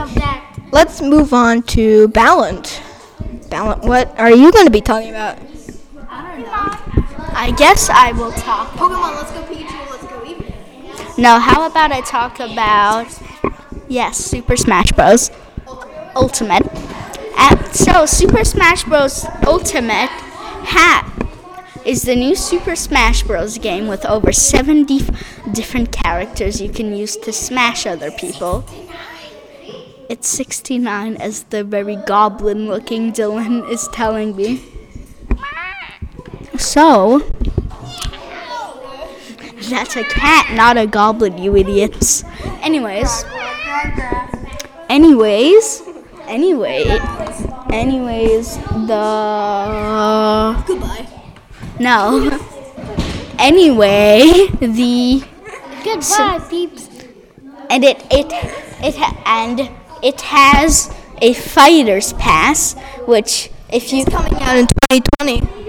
Let's 0.71 1.01
move 1.01 1.33
on 1.33 1.63
to 1.63 2.07
Balint. 2.09 2.79
Balint, 3.50 3.83
what 3.83 4.17
are 4.19 4.31
you 4.31 4.51
going 4.51 4.65
to 4.65 4.71
be 4.71 4.81
talking 4.81 5.09
about? 5.09 5.38
I 7.33 7.51
guess 7.57 7.89
I 7.89 8.11
will 8.11 8.31
talk. 8.31 8.69
Pokemon, 8.73 9.15
let's 9.15 9.31
go 9.31 9.41
Pikachu, 9.43 9.89
let's 9.89 10.03
go 10.03 10.19
Eevee. 10.21 10.53
No, 11.18 11.39
how 11.39 11.68
about 11.68 11.91
I 11.91 12.01
talk 12.01 12.39
about 12.39 13.08
yes, 13.88 14.18
Super 14.18 14.58
Smash 14.58 14.91
Bros. 14.91 15.32
Ultimate. 16.15 16.63
So 17.74 18.06
Super 18.06 18.44
Smash 18.44 18.84
Bros. 18.84 19.25
Ultimate 19.46 20.10
hat 20.65 21.08
is 21.86 22.03
the 22.03 22.15
new 22.15 22.36
Super 22.36 22.75
Smash 22.75 23.24
Bros. 23.24 23.58
game 23.58 23.88
with 23.88 24.06
over 24.06 24.32
70 24.32 25.00
different 25.51 25.91
characters 25.91 26.62
you 26.62 26.70
can 26.70 26.94
use 26.96 27.15
to 27.18 27.32
smash 27.32 27.86
other 27.86 28.12
people. 28.12 28.65
It's 30.10 30.27
69 30.27 31.15
as 31.15 31.44
the 31.44 31.63
very 31.63 31.96
goblin 31.96 32.68
looking 32.68 33.13
Dylan 33.13 33.70
is 33.70 33.88
telling 33.94 34.36
me. 34.36 34.62
So, 36.58 37.22
that's 39.72 39.96
a 39.96 40.04
cat, 40.04 40.54
not 40.56 40.78
a 40.78 40.86
goblin, 40.86 41.38
you 41.38 41.56
idiots. 41.56 42.24
Anyways. 42.62 43.25
Anyways. 44.90 45.82
Anyway. 46.28 46.86
Anyways, 47.72 48.58
the. 48.58 50.63
Goodbye. 50.68 51.08
No. 51.80 52.40
Anyway, 53.40 54.48
the. 54.60 55.24
Goodbye, 55.84 56.46
peeps. 56.50 56.90
And 57.70 57.84
it. 57.84 58.06
It. 58.12 58.28
It. 58.84 58.96
And 59.25 59.72
it 60.04 60.22
has 60.22 60.94
a 61.22 61.34
fighter's 61.34 62.13
pass, 62.13 62.75
which, 63.06 63.50
if 63.72 63.92
you. 63.92 64.06
Coming 64.06 64.34
out 64.42 64.58
in 64.58 64.68
2020. 64.90 65.61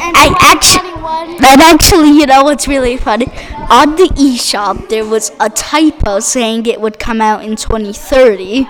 I 0.00 0.34
actually, 0.40 0.90
2021. 0.90 1.44
And 1.44 1.60
actually, 1.60 2.10
you 2.10 2.26
know 2.26 2.42
what's 2.44 2.66
really 2.68 2.96
funny? 2.96 3.26
On 3.70 3.96
the 3.96 4.08
eShop, 4.16 4.88
there 4.88 5.04
was 5.04 5.32
a 5.40 5.48
typo 5.50 6.20
saying 6.20 6.66
it 6.66 6.80
would 6.80 6.98
come 6.98 7.20
out 7.20 7.44
in 7.44 7.56
2030. 7.56 8.68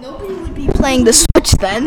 Nobody 0.00 0.34
would 0.34 0.54
be 0.54 0.68
playing 0.68 1.04
the 1.04 1.12
Switch 1.12 1.52
then. 1.52 1.84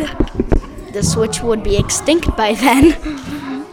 The 0.92 1.02
Switch 1.02 1.40
would 1.42 1.62
be 1.62 1.76
extinct 1.76 2.36
by 2.36 2.54
then. 2.64 3.66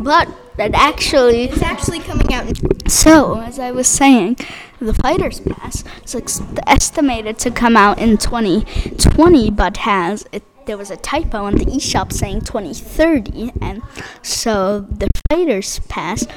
But 0.00 0.28
that 0.56 0.74
actually, 0.74 1.44
It's 1.44 1.62
actually 1.62 2.00
coming 2.00 2.32
out 2.34 2.46
so 2.90 3.40
as 3.40 3.58
I 3.58 3.70
was 3.70 3.86
saying, 3.86 4.36
the 4.80 4.92
Fighter's 4.92 5.40
Pass 5.40 5.84
is 6.04 6.14
ex- 6.14 6.42
estimated 6.66 7.38
to 7.38 7.50
come 7.50 7.76
out 7.76 7.98
in 7.98 8.18
2020, 8.18 9.50
but 9.52 9.78
has 9.78 10.26
it, 10.32 10.42
there 10.70 10.78
was 10.78 10.92
a 10.92 10.96
typo 10.96 11.38
on 11.38 11.56
the 11.56 11.64
eShop 11.64 12.12
saying 12.12 12.42
2030, 12.42 13.50
and 13.60 13.82
so 14.22 14.82
the 14.82 15.08
Fighter's 15.28 15.80
Pass. 15.88 16.28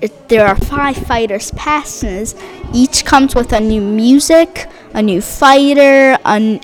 It, 0.00 0.28
there 0.28 0.48
are 0.48 0.56
five 0.56 0.96
fighters 0.96 1.52
passes. 1.52 2.34
Each 2.74 3.04
comes 3.04 3.36
with 3.36 3.52
a 3.52 3.60
new 3.60 3.80
music, 3.80 4.66
a 4.94 5.00
new 5.00 5.20
fighter, 5.20 6.18
an, 6.24 6.60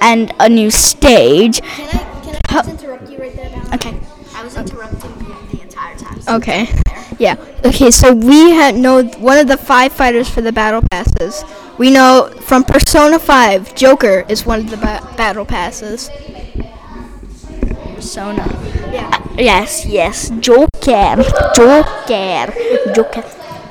and 0.00 0.32
a 0.38 0.48
new 0.48 0.70
stage. 0.70 1.60
Can 1.60 1.88
I, 1.88 2.22
can 2.22 2.36
I 2.36 2.52
just 2.52 2.68
interrupt 2.70 3.10
you 3.10 3.18
right 3.18 3.34
there? 3.34 3.62
Okay, 3.74 3.98
I 4.36 4.44
was 4.44 4.56
interrupting 4.56 5.10
you 5.18 5.34
the 5.50 5.62
entire 5.62 5.96
time. 5.96 6.20
Okay. 6.28 6.83
Yeah. 7.18 7.36
Okay, 7.64 7.90
so 7.90 8.12
we 8.12 8.54
ha- 8.56 8.72
know 8.74 9.02
one 9.18 9.38
of 9.38 9.48
the 9.48 9.56
five 9.56 9.92
fighters 9.92 10.28
for 10.28 10.40
the 10.40 10.52
battle 10.52 10.82
passes. 10.90 11.44
We 11.78 11.90
know 11.90 12.30
from 12.40 12.64
Persona 12.64 13.18
5, 13.18 13.74
Joker 13.74 14.24
is 14.28 14.46
one 14.46 14.60
of 14.60 14.70
the 14.70 14.76
ba- 14.76 15.06
battle 15.16 15.44
passes. 15.44 16.10
Persona. 17.94 18.44
Yeah. 18.92 19.10
yes, 19.36 19.86
yes. 19.86 20.30
Joker. 20.40 21.16
Joker. 21.54 22.52
Joker. 22.94 23.22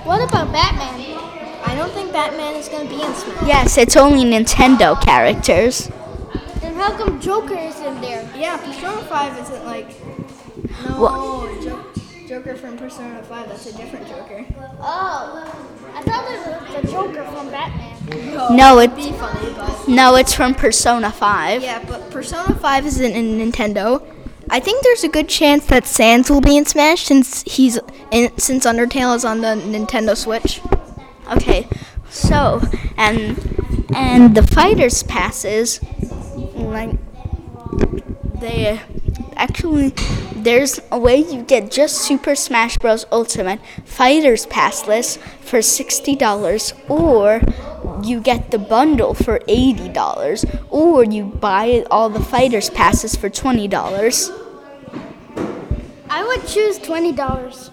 What 0.04 0.22
about 0.28 0.52
Batman? 0.52 1.00
I 1.66 1.76
don't 1.76 1.92
think 1.94 2.12
Batman 2.12 2.56
is 2.56 2.68
going 2.68 2.88
to 2.88 2.94
be 2.94 3.02
in 3.02 3.14
Smash. 3.14 3.48
Yes, 3.48 3.78
it's 3.78 3.96
only 3.96 4.24
Nintendo 4.26 5.00
characters. 5.02 5.90
Then 6.62 6.76
how 6.76 6.96
come 6.98 7.20
Joker 7.22 7.56
is 7.58 7.80
in 7.80 8.02
there? 8.02 8.30
Yeah, 8.36 8.58
Persona 8.58 9.02
5 9.04 9.40
isn't 9.40 9.66
like. 9.66 9.88
No, 10.86 11.00
What? 11.00 11.62
Jo- 11.64 11.86
Joker 12.34 12.56
from 12.56 12.76
Persona 12.80 13.22
5, 13.22 13.48
that's 13.48 13.68
a 13.68 13.78
different 13.78 14.08
Joker. 14.08 14.44
Oh, 14.80 15.70
I 15.94 16.02
thought 16.02 16.32
it 16.32 16.74
was 16.74 16.82
the 16.82 16.92
Joker 16.92 17.24
from 17.26 17.52
Batman. 17.52 18.58
No, 18.58 18.80
it 18.80 18.96
Be 18.96 19.12
funny, 19.12 19.54
but. 19.54 19.88
no, 19.88 20.16
it's 20.16 20.34
from 20.34 20.56
Persona 20.56 21.12
5. 21.12 21.62
Yeah, 21.62 21.86
but 21.88 22.10
Persona 22.10 22.56
5 22.56 22.86
isn't 22.88 23.12
in 23.12 23.38
Nintendo. 23.38 24.04
I 24.50 24.60
think 24.60 24.84
there's 24.84 25.04
a 25.04 25.10
good 25.10 25.30
chance 25.30 25.68
that 25.68 25.86
Sans 25.86 26.28
will 26.32 26.42
be 26.42 26.58
in 26.58 26.66
Smash 26.66 27.04
since 27.04 27.44
he's 27.44 27.78
in, 28.10 28.36
since 28.40 28.66
Undertale 28.66 29.16
is 29.16 29.24
on 29.24 29.42
the 29.42 29.50
Nintendo 29.50 30.18
Switch. 30.18 30.60
Okay. 31.32 31.68
So, 32.10 32.64
and 32.98 33.38
and 33.96 34.36
the 34.36 34.42
fighters 34.42 35.04
passes 35.04 35.82
like 36.56 36.96
they 38.40 38.82
actually 39.36 39.90
there's 40.36 40.80
a 40.92 41.00
way 41.00 41.18
you 41.18 41.44
get 41.44 41.72
just 41.72 41.98
Super 41.98 42.36
Smash 42.36 42.78
Bros 42.78 43.06
Ultimate 43.12 43.60
Fighters 43.86 44.46
Pass 44.48 44.88
list 44.88 45.20
for 45.20 45.60
$60 45.60 46.90
or 46.90 47.42
you 48.04 48.20
get 48.22 48.52
the 48.52 48.60
bundle 48.60 49.14
for 49.14 49.40
$80 49.40 50.68
or 50.70 51.04
you 51.04 51.26
buy 51.26 51.86
all 51.90 52.10
the 52.10 52.20
fighters 52.24 52.70
passes 52.70 53.16
for 53.16 53.30
$20. 53.30 54.40
I 56.10 56.24
would 56.24 56.48
choose 56.48 56.78
twenty 56.78 57.12
dollars. 57.12 57.72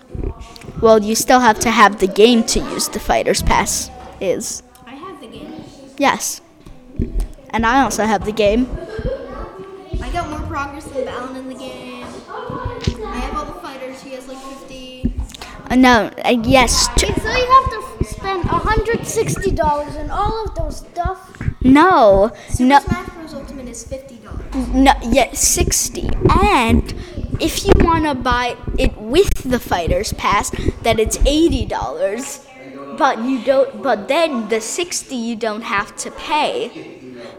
Well, 0.81 1.03
you 1.03 1.15
still 1.15 1.41
have 1.41 1.59
to 1.61 1.71
have 1.71 2.01
the 2.01 2.07
game 2.07 2.43
to 2.45 2.59
use 2.59 2.89
the 2.89 2.99
fighters 2.99 3.43
pass 3.43 3.91
is. 4.19 4.63
I 4.87 4.95
have 4.95 5.21
the 5.21 5.27
game. 5.27 5.63
Yes. 5.99 6.41
And 7.51 7.67
I 7.67 7.83
also 7.83 8.07
have 8.07 8.25
the 8.25 8.33
game. 8.33 8.67
No, 15.77 16.11
uh, 16.25 16.31
yes. 16.43 16.89
T- 16.97 17.07
So 17.13 17.31
you 17.31 17.47
have 17.47 17.71
to 17.71 17.85
f- 18.01 18.07
spend 18.09 18.45
hundred 18.45 19.07
sixty 19.07 19.51
dollars 19.51 19.95
and 19.97 20.11
all 20.11 20.45
of 20.45 20.55
those 20.55 20.79
stuff. 20.79 21.19
no, 21.63 22.31
no, 22.59 22.81
Smash 22.81 23.09
Bros. 23.15 23.35
Ultimate 23.35 23.69
is 23.69 23.85
$50. 23.85 24.75
no, 24.75 24.93
yeah, 25.03 25.33
60. 25.33 26.09
And 26.43 26.93
if 27.41 27.65
you 27.65 27.73
want 27.79 28.05
to 28.05 28.15
buy 28.15 28.57
it 28.79 28.97
with 28.99 29.33
the 29.49 29.59
fighter's 29.61 30.13
pass, 30.15 30.51
then 30.83 30.99
it's 30.99 31.19
$80. 31.19 32.47
But 32.99 33.19
you 33.25 33.43
don't 33.43 33.83
but 33.83 34.09
then 34.09 34.49
the 34.49 34.61
60 34.61 35.15
you 35.17 35.37
don't 35.37 35.63
have 35.63 35.97
to 35.97 36.11
pay. 36.11 36.71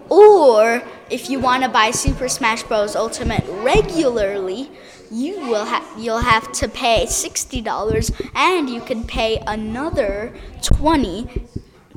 Or 0.10 0.82
if 1.10 1.30
you 1.30 1.40
want 1.40 1.64
to 1.64 1.70
buy 1.70 1.92
Super 1.92 2.28
Smash 2.28 2.64
Bros. 2.64 2.96
Ultimate 2.96 3.44
regularly, 3.48 4.72
you 5.12 5.42
will 5.42 5.66
have 5.66 5.86
you'll 5.98 6.20
have 6.20 6.52
to 6.54 6.68
pay 6.70 7.06
sixty 7.06 7.62
dollars, 7.62 8.12
and 8.34 8.70
you 8.70 8.82
can 8.82 9.04
pay 9.04 9.44
another 9.46 10.34
twenty 10.62 11.28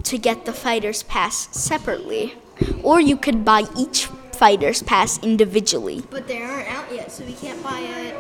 to 0.02 0.18
get 0.18 0.44
the 0.44 0.52
Fighters 0.52 1.02
Pass 1.04 1.48
separately, 1.56 2.34
or 2.82 3.00
you 3.00 3.16
could 3.16 3.44
buy 3.44 3.64
each 3.76 4.06
Fighters 4.32 4.82
Pass 4.82 5.22
individually. 5.22 6.02
But 6.10 6.26
they 6.26 6.42
aren't 6.42 6.68
out 6.68 6.92
yet, 6.92 7.12
so 7.12 7.24
we 7.24 7.34
can't 7.34 7.62
buy 7.62 7.80
it. 7.80 8.16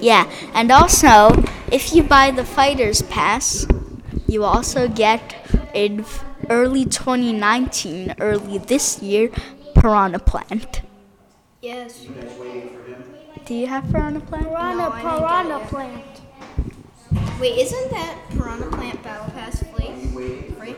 Yeah, 0.00 0.30
and 0.52 0.70
also 0.70 1.42
if 1.72 1.94
you 1.94 2.02
buy 2.02 2.30
the 2.30 2.44
Fighters 2.44 3.02
Pass, 3.02 3.66
you 4.28 4.44
also 4.44 4.88
get 4.88 5.34
in 5.74 6.04
early 6.50 6.84
2019, 6.84 8.14
early 8.20 8.58
this 8.58 9.02
year, 9.02 9.30
Piranha 9.74 10.18
Plant. 10.18 10.82
Yes. 11.66 12.06
Do 13.44 13.52
you 13.54 13.66
have 13.66 13.90
Piranha 13.90 14.20
Plant? 14.20 14.46
Piranha, 14.46 14.76
No, 14.76 14.90
I 14.92 15.02
get 15.02 15.18
piranha 15.18 15.58
it. 15.58 15.66
plant. 15.68 16.20
Wait, 17.40 17.58
isn't 17.58 17.90
that 17.90 18.16
Piranha 18.30 18.66
Plant 18.70 19.02
Battle 19.02 19.32
Pass 19.34 19.64
free? 19.74 19.90
Free? 20.54 20.76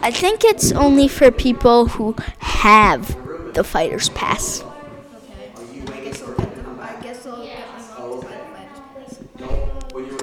I 0.00 0.10
think 0.10 0.44
it's 0.44 0.72
only 0.72 1.08
for 1.08 1.30
people 1.30 1.88
who 1.88 2.16
have 2.38 3.14
the 3.52 3.62
Fighters 3.62 4.08
Pass. 4.08 4.62
Okay. 4.62 5.52
I 5.92 6.00
guess 6.00 6.22
I'll 6.22 6.32
them. 6.32 6.80
I 6.80 6.92
guess 7.02 7.26
I'll 7.26 7.44
get 7.44 7.66
them 7.76 7.84
all 7.98 8.20
to 8.22 8.26
buy 8.26 8.32
the 8.32 8.46
Fighters 8.54 9.18
Pass. 9.36 9.42
I 9.42 9.92
wonder 9.92 10.16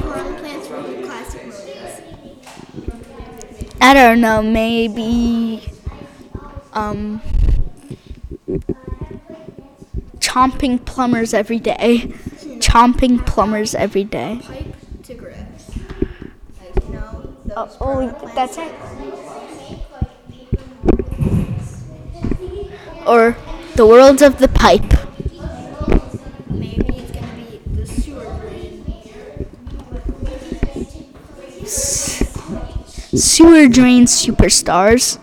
Piranha 0.00 0.38
Plant's 0.40 0.68
real 0.68 1.06
classic 1.06 1.46
mode. 1.46 1.68
I 3.80 3.94
don't 3.94 4.20
know, 4.20 4.42
maybe 4.42 5.68
um 6.74 7.20
chomping 10.32 10.84
plumbers 10.84 11.34
every 11.34 11.58
day. 11.58 12.12
Chomping 12.58 13.26
plumbers 13.26 13.74
every 13.74 14.04
day. 14.04 14.40
Pipe 14.42 15.02
to 15.02 15.14
grass. 15.14 15.78
Like, 16.58 16.84
you 16.84 16.92
know, 16.94 17.36
Oh, 17.54 17.76
oh 17.80 18.32
that's 18.34 18.56
it. 18.56 18.72
Or 23.06 23.36
the 23.74 23.86
world 23.86 24.22
of 24.22 24.38
the 24.38 24.48
pipe. 24.48 24.94
Maybe 26.48 26.96
it's 26.96 27.10
gonna 27.10 27.34
be 27.34 27.60
the 27.74 27.84
sewer 27.84 28.24
drain. 28.40 28.84
Sewer 33.14 33.68
drain 33.68 34.06
superstars. 34.06 35.18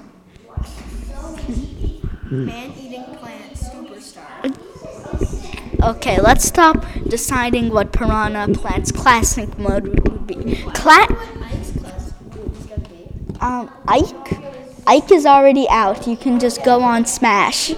Okay, 5.89 6.21
let's 6.21 6.45
stop 6.45 6.85
deciding 7.07 7.69
what 7.71 7.91
Piranha 7.91 8.53
Plant's 8.53 8.91
classic 8.91 9.57
mode 9.57 9.87
would 10.07 10.27
be. 10.27 10.55
Cla- 10.75 11.07
Ike's 11.09 11.71
class 11.71 12.07
is 12.07 12.65
gonna 12.67 12.87
be. 12.89 13.09
um, 13.41 13.71
Ike? 13.87 14.37
Ike 14.85 15.11
is 15.11 15.25
already 15.25 15.67
out. 15.69 16.05
You 16.05 16.15
can 16.15 16.39
just 16.39 16.63
go 16.63 16.81
on 16.83 17.05
Smash. 17.05 17.71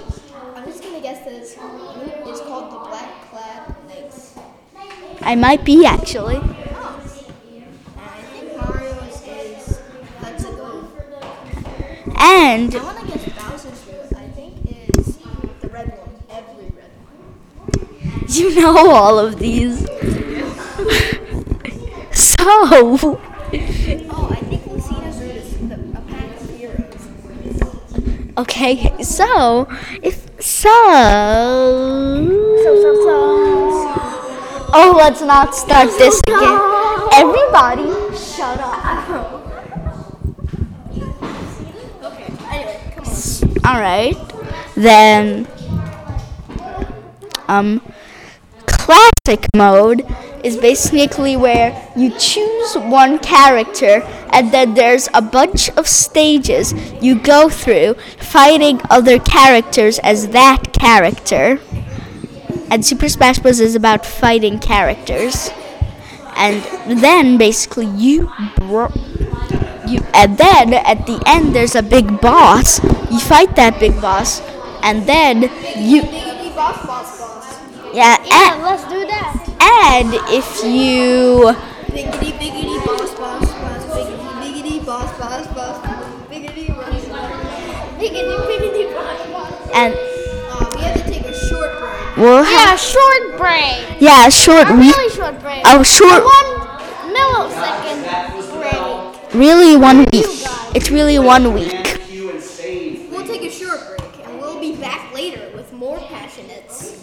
I'm 0.54 0.64
just 0.66 0.82
gonna 0.82 1.00
guess 1.00 1.24
that 1.24 1.32
it's, 1.32 1.54
called 1.54 2.70
the 2.72 2.88
Black 2.90 3.30
Clad 3.30 3.74
Knights. 3.88 4.34
I 5.22 5.34
might 5.34 5.64
be 5.64 5.86
actually. 5.86 6.36
Oh. 6.36 7.00
And 7.56 7.64
I 7.98 8.20
think 8.24 8.56
Mario's 8.58 9.22
is 9.26 9.80
Let's 10.20 10.44
Go. 10.44 10.88
And 12.18 12.74
I 12.74 12.82
wanna 12.82 13.06
guess 13.08 13.24
Bowser's 13.38 13.86
route, 13.86 14.12
I 14.16 14.28
think 14.28 14.54
is 14.96 15.16
the 15.62 15.68
red 15.68 15.88
one. 15.98 16.10
Every 16.30 16.64
red 16.76 16.90
one. 16.98 18.28
You 18.42 18.60
know 18.60 18.90
all 18.90 19.18
of 19.18 19.38
these. 19.38 19.78
so, 22.12 22.44
Oh, 23.54 24.28
I 24.30 24.36
think 24.36 24.66
Lucina's 24.66 25.16
route 25.20 25.36
is 25.36 25.56
the, 25.68 25.74
a 25.74 26.00
pack 26.10 26.40
of 26.40 26.50
heroes. 26.58 28.32
okay, 28.38 29.02
so 29.02 29.68
if 30.02 30.28
so, 30.42 30.70
Oh, 34.74 34.94
let's 34.96 35.20
not 35.22 35.54
start 35.54 35.88
this 35.98 36.18
again. 36.26 36.60
Everybody, 37.12 37.92
shut 38.16 38.58
up. 38.58 39.42
Okay, 42.02 42.32
anyway, 42.50 42.92
come 42.96 43.04
on. 43.04 43.66
All 43.66 43.80
right, 43.80 44.16
then. 44.74 45.46
Um, 47.48 47.82
classic 49.36 49.48
mode 49.54 50.06
is 50.44 50.56
basically 50.56 51.36
where 51.36 51.70
you 51.96 52.10
choose 52.18 52.74
one 52.74 53.18
character 53.18 54.02
and 54.30 54.52
then 54.52 54.74
there's 54.74 55.08
a 55.14 55.22
bunch 55.22 55.70
of 55.70 55.86
stages 55.86 56.72
you 57.00 57.18
go 57.18 57.48
through 57.48 57.94
fighting 58.18 58.80
other 58.90 59.18
characters 59.18 59.98
as 60.00 60.28
that 60.28 60.72
character. 60.72 61.60
And 62.70 62.84
Super 62.84 63.08
Smash 63.08 63.38
Bros. 63.38 63.60
is 63.60 63.74
about 63.74 64.04
fighting 64.04 64.58
characters. 64.58 65.50
And 66.36 66.62
then 67.00 67.36
basically 67.38 67.86
you 67.86 68.30
you 69.86 70.00
and 70.14 70.38
then 70.38 70.74
at 70.74 71.06
the 71.06 71.22
end 71.26 71.54
there's 71.54 71.74
a 71.74 71.82
big 71.82 72.20
boss. 72.20 72.82
You 73.10 73.20
fight 73.20 73.54
that 73.56 73.78
big 73.78 74.00
boss 74.00 74.40
and 74.82 75.06
then 75.06 75.42
you 75.76 76.02
yeah, 77.92 78.16
Yeah, 78.24 78.54
and, 78.54 78.62
let's 78.62 78.84
do 78.84 79.00
that. 79.06 79.32
and 79.60 80.14
if 80.32 80.46
you 80.64 81.52
Biggity, 81.92 82.32
biggity, 82.40 82.84
boss, 82.86 83.14
boss, 83.14 83.44
boss. 83.44 83.84
Biggity, 83.92 84.28
biggity, 84.40 84.86
boss, 84.86 85.18
boss, 85.18 85.46
boss. 85.54 85.76
Biggity, 86.30 86.68
boss, 86.68 87.04
boss. 87.08 87.98
Biggity, 88.00 88.36
biggity, 88.48 88.94
boss, 88.94 89.20
boss. 89.28 89.70
and 89.74 89.94
Uh, 89.94 90.66
we 90.76 90.82
have 90.82 90.94
to 90.96 91.10
take 91.10 91.24
a 91.24 91.34
short 91.48 91.70
break. 91.80 92.16
we'll 92.16 92.44
Yeah, 92.44 92.66
have 92.72 92.80
short 92.80 93.36
break. 93.38 94.00
yeah 94.00 94.28
short 94.28 94.68
A 94.68 94.72
we 94.74 94.88
really 94.92 95.10
short 95.10 95.40
break. 95.40 95.62
a 95.66 95.84
short 95.84 96.24
One 96.24 96.48
millisecond 97.12 98.00
break. 98.60 99.34
really 99.34 99.76
one 99.76 99.98
week. 100.12 100.28
It's 100.74 100.90
really 100.90 101.18
one 101.18 101.52
week. 101.52 102.00
We'll 103.10 103.26
take 103.26 103.42
a 103.44 103.50
short 103.50 103.80
break, 103.88 104.26
and 104.26 104.40
we'll 104.40 104.58
be 104.60 104.76
back 104.76 105.12
later 105.14 105.50
with 105.54 105.72
more 105.72 105.98
passionates. 105.98 106.96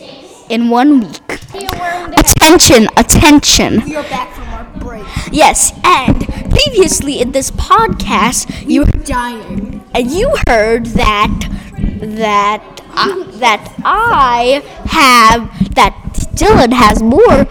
In 0.50 0.70
one 0.70 1.00
week. 1.02 1.32
See 1.52 1.62
you 1.64 1.70
wearing 1.80 2.14
Attention, 2.18 2.88
attention. 2.98 3.84
We 3.86 3.96
are 3.96 4.04
back 4.04 4.34
from 4.34 4.48
our 4.50 4.64
break. 4.80 5.06
Yes, 5.32 5.72
and 5.84 6.28
previously 6.50 7.22
in 7.22 7.32
this 7.32 7.52
podcast, 7.52 8.68
you 8.68 8.82
were 8.82 8.88
Dying. 9.04 9.84
and 9.94 10.10
you 10.12 10.36
heard 10.48 10.88
that 10.88 11.50
that 12.00 12.64
uh, 12.96 13.24
that 13.38 13.74
I 13.86 14.64
have 14.86 15.76
that 15.76 15.94
Dylan 16.36 16.74
has 16.74 17.02
more 17.04 17.46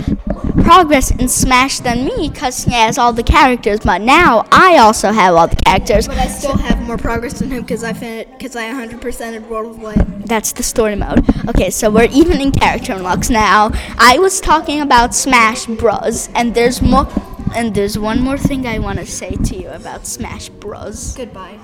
progress 0.65 1.11
in 1.13 1.29
Smash 1.29 1.79
than 1.81 2.05
me 2.05 2.29
because 2.29 2.65
he 2.65 2.73
has 2.73 2.99
all 2.99 3.13
the 3.13 3.23
characters. 3.23 3.81
But 3.81 4.01
now 4.03 4.45
I 4.51 4.79
also 4.79 5.13
have 5.13 5.35
all 5.35 5.47
the 5.47 5.57
characters. 5.57 6.09
But 6.09 6.19
I 6.19 6.27
still 6.27 6.57
have 6.57 6.78
more 6.89 6.97
progress 6.97 7.39
than 7.39 7.51
him 7.51 7.63
because 7.63 7.85
I 7.85 7.93
fin- 7.93 8.27
because 8.31 8.57
I 8.57 8.65
100%ed 8.73 9.49
World 9.49 9.77
of 9.77 9.83
Light. 9.83 10.27
That's 10.27 10.53
the 10.53 10.63
story 10.63 10.97
mode. 10.97 11.23
Okay, 11.49 11.71
so 11.71 11.91
we're 11.91 12.09
even 12.11 12.41
in 12.41 12.51
character 12.51 12.95
unlocks 12.95 13.29
now. 13.31 13.71
I 13.99 14.19
was 14.19 14.41
talking 14.41 14.81
about 14.81 15.15
Smash 15.15 15.67
Bros. 15.67 16.31
and 16.35 16.55
there's 16.55 16.81
more 16.81 17.07
and 17.55 17.75
there's 17.75 17.99
one 17.99 18.21
more 18.21 18.39
thing 18.39 18.67
I 18.67 18.79
want 18.79 18.99
to 18.99 19.07
say 19.07 19.37
to 19.37 19.57
you 19.57 19.69
about 19.69 20.07
Smash 20.07 20.49
Bros. 20.49 21.15
Goodbye. 21.15 21.59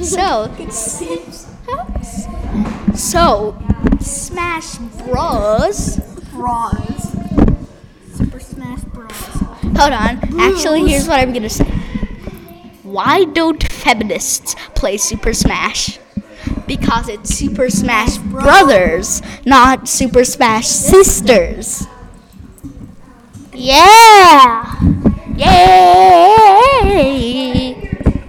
So, 0.00 0.50
so 2.94 3.62
Smash 4.00 4.78
Bros. 5.04 5.98
Bros. 6.32 7.02
Super 8.14 8.40
Smash 8.40 8.80
Bros. 8.84 9.12
Hold 9.76 9.92
on. 9.92 10.40
Actually, 10.40 10.88
here's 10.88 11.06
what 11.06 11.20
I'm 11.20 11.34
gonna 11.34 11.50
say. 11.50 11.66
Why 12.92 13.24
don't 13.24 13.72
feminists 13.72 14.54
play 14.74 14.98
Super 14.98 15.32
Smash? 15.32 15.98
Because 16.66 17.08
it's 17.08 17.34
Super 17.34 17.70
Smash 17.70 18.18
Brothers, 18.18 19.22
not 19.46 19.88
Super 19.88 20.24
Smash 20.24 20.66
Sisters. 20.66 21.86
Yeah. 23.54 24.78
Yay! 25.38 25.48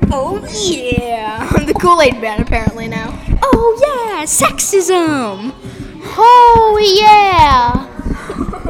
Oh 0.09 0.39
yeah. 0.65 1.49
I'm 1.51 1.65
the 1.71 1.73
Kool-Aid 1.73 2.21
man 2.21 2.39
apparently 2.41 2.87
now. 2.87 3.09
Oh 3.43 3.77
yeah, 3.83 4.23
sexism. 4.23 5.53
Oh 6.17 6.79
yeah. 6.95 7.89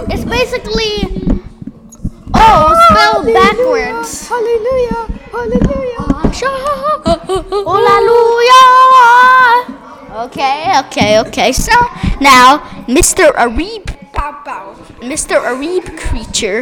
It's 0.10 0.26
basically 0.26 1.04
oh 2.34 2.74
spelled 2.90 3.32
backwards. 3.32 4.28
Hallelujah. 4.28 5.13
Hallelujah. 5.34 5.98
Oh, 7.66 7.82
hallelujah. 7.90 8.70
Okay, 10.26 10.78
okay, 10.86 11.20
okay. 11.26 11.52
So 11.52 11.74
now, 12.22 12.60
Mr. 12.86 13.34
Arib, 13.34 13.86
Mr. 15.02 15.42
Arib 15.42 15.98
creature, 15.98 16.62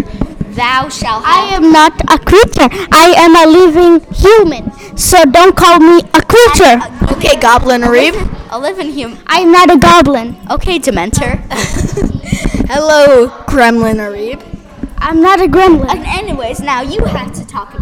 thou 0.56 0.88
shalt 0.88 1.26
have. 1.26 1.52
I 1.52 1.56
am 1.56 1.74
not 1.74 2.00
a 2.08 2.18
creature. 2.18 2.70
I 2.96 3.12
am 3.20 3.36
a 3.36 3.46
living 3.52 4.00
human. 4.16 4.72
So 4.98 5.26
don't 5.26 5.54
call 5.54 5.80
me 5.80 6.00
a 6.16 6.22
creature. 6.24 6.80
Uh, 6.80 7.16
okay, 7.18 7.36
Goblin 7.42 7.82
Reeb. 7.82 8.16
a 8.52 8.58
living 8.58 8.94
human. 8.94 9.20
I 9.28 9.42
am 9.42 9.52
not 9.52 9.70
a 9.70 9.78
goblin. 9.78 10.38
Okay, 10.50 10.80
Dementor. 10.80 11.44
Hello, 12.72 13.28
Gremlin 13.52 14.00
Reeb. 14.00 14.40
I'm 15.04 15.20
not 15.20 15.42
a 15.42 15.48
gremlin. 15.48 15.90
and 15.90 16.06
anyways, 16.06 16.60
now 16.62 16.82
you 16.82 17.04
have 17.06 17.34
to 17.34 17.46
talk 17.46 17.74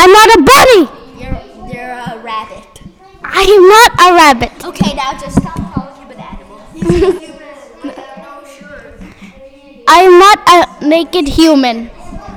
I'm 0.00 0.12
not 0.12 0.28
a 0.28 0.42
bunny. 0.42 0.82
You're 1.18 1.40
you're 1.74 1.90
a 1.90 2.22
rabbit. 2.22 2.82
I 3.24 3.42
am 3.42 3.64
not 3.74 3.90
a 4.06 4.14
rabbit. 4.14 4.64
Okay, 4.64 4.94
now 4.94 5.18
just 5.18 5.40
stop 5.42 5.56
calling 5.74 5.96
him 5.96 6.10
an 6.12 6.20
animal. 6.20 6.60
I 9.88 10.02
am 10.02 10.18
not 10.24 10.38
a 10.46 10.86
naked 10.86 11.26
human. 11.26 11.90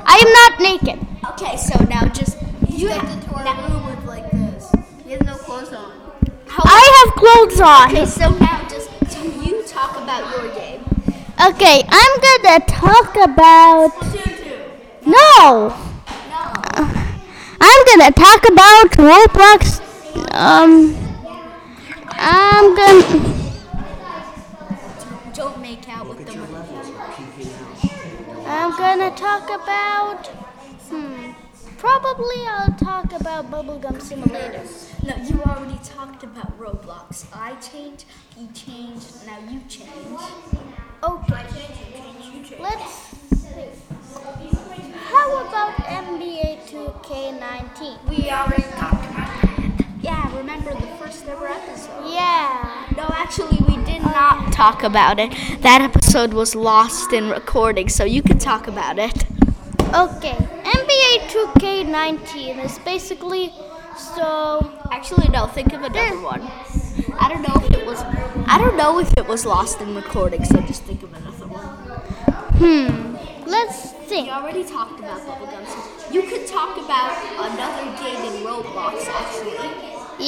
I 0.07 0.15
am 0.23 0.31
not 0.39 0.59
naked. 0.59 1.07
Okay, 1.33 1.55
so 1.55 1.77
now 1.83 2.07
just 2.07 2.39
you 2.67 2.87
have 2.87 3.07
Into 3.07 3.31
our 3.35 3.69
room 3.69 3.85
with 3.85 4.05
like 4.05 4.31
this. 4.31 4.71
He 5.05 5.11
has 5.11 5.21
no 5.21 5.35
clothes 5.35 5.71
on. 5.71 5.91
I 6.49 6.83
have 6.97 7.13
clothes 7.13 7.61
on. 7.61 7.91
Okay, 7.91 8.05
so 8.07 8.29
now 8.39 8.67
just 8.67 8.89
so 9.13 9.21
you 9.23 9.61
talk 9.67 9.95
about 10.01 10.35
your 10.35 10.51
game. 10.55 10.83
Okay, 11.39 11.83
I'm 11.87 12.13
gonna 12.25 12.65
talk 12.65 13.15
about. 13.17 13.91
No. 15.05 15.90
I'm 17.63 17.85
gonna 17.85 18.11
talk 18.11 18.41
about 18.49 18.91
Roblox. 18.97 19.79
Um. 20.33 20.97
I'm 22.23 22.75
gonna. 22.75 23.03
Don't 25.33 25.59
make 25.61 25.87
out 25.89 26.07
with 26.09 26.25
them. 26.25 26.47
I'm 28.45 28.77
gonna 28.77 29.15
talk 29.15 29.45
about. 29.49 30.27
Hmm. 30.89 31.31
Probably 31.77 32.45
I'll 32.47 32.73
talk 32.73 33.11
about 33.13 33.49
Bubblegum 33.49 33.99
Simulator. 34.01 34.63
No, 35.03 35.15
you 35.23 35.41
already 35.41 35.79
talked 35.83 36.23
about 36.23 36.59
Roblox. 36.59 37.25
I 37.33 37.55
changed, 37.55 38.05
he 38.37 38.47
changed, 38.53 39.25
now 39.25 39.39
you 39.49 39.61
change. 39.67 40.21
Okay. 41.03 41.45
Let's 42.59 42.93
see. 42.93 43.10
How 45.11 45.45
about 45.45 45.75
NBA 45.75 46.69
2K19? 46.69 48.09
We 48.09 48.29
already 48.29 48.63
talked 48.63 49.05
about 49.11 49.43
it. 49.43 49.85
Yeah, 50.01 50.37
remember 50.37 50.73
the 50.73 50.87
first 50.99 51.27
ever 51.27 51.49
episode? 51.49 52.09
Yeah. 52.09 52.85
No, 52.95 53.03
actually, 53.09 53.57
we 53.67 53.83
did 53.83 54.03
not 54.03 54.53
talk 54.53 54.83
about 54.83 55.19
it. 55.19 55.31
That 55.63 55.81
episode 55.81 56.33
was 56.33 56.55
lost 56.55 57.11
in 57.11 57.29
recording, 57.29 57.89
so 57.89 58.05
you 58.05 58.21
can 58.21 58.39
talk 58.39 58.67
about 58.69 58.99
it. 58.99 59.25
Okay. 59.93 60.37
NBA 60.63 61.27
2K19 61.27 62.63
is 62.63 62.79
basically 62.79 63.51
so. 63.97 64.71
Actually, 64.91 65.27
no. 65.27 65.45
Think 65.47 65.73
of 65.73 65.81
another 65.83 66.21
one. 66.21 66.41
I 67.19 67.27
don't 67.27 67.41
know 67.41 67.61
if 67.61 67.69
it 67.71 67.85
was. 67.85 67.99
I 68.47 68.57
don't 68.57 68.77
know 68.77 68.99
if 68.99 69.11
it 69.17 69.27
was 69.27 69.45
lost 69.45 69.81
in 69.81 69.93
recording. 69.93 70.45
So 70.45 70.61
just 70.61 70.83
think 70.83 71.03
of 71.03 71.13
another 71.13 71.47
one. 71.47 71.65
Hmm. 72.61 73.17
Let's 73.45 74.00
think. 74.11 74.27
We 74.27 74.31
already 74.33 74.63
talked 74.63 74.99
about 74.99 75.19
bubblegum. 75.27 76.13
You 76.13 76.21
could 76.23 76.45
talk 76.47 76.71
about 76.85 77.13
another 77.49 77.85
game 78.03 78.21
in 78.29 78.35
Roblox. 78.47 78.95
Actually, 79.07 79.69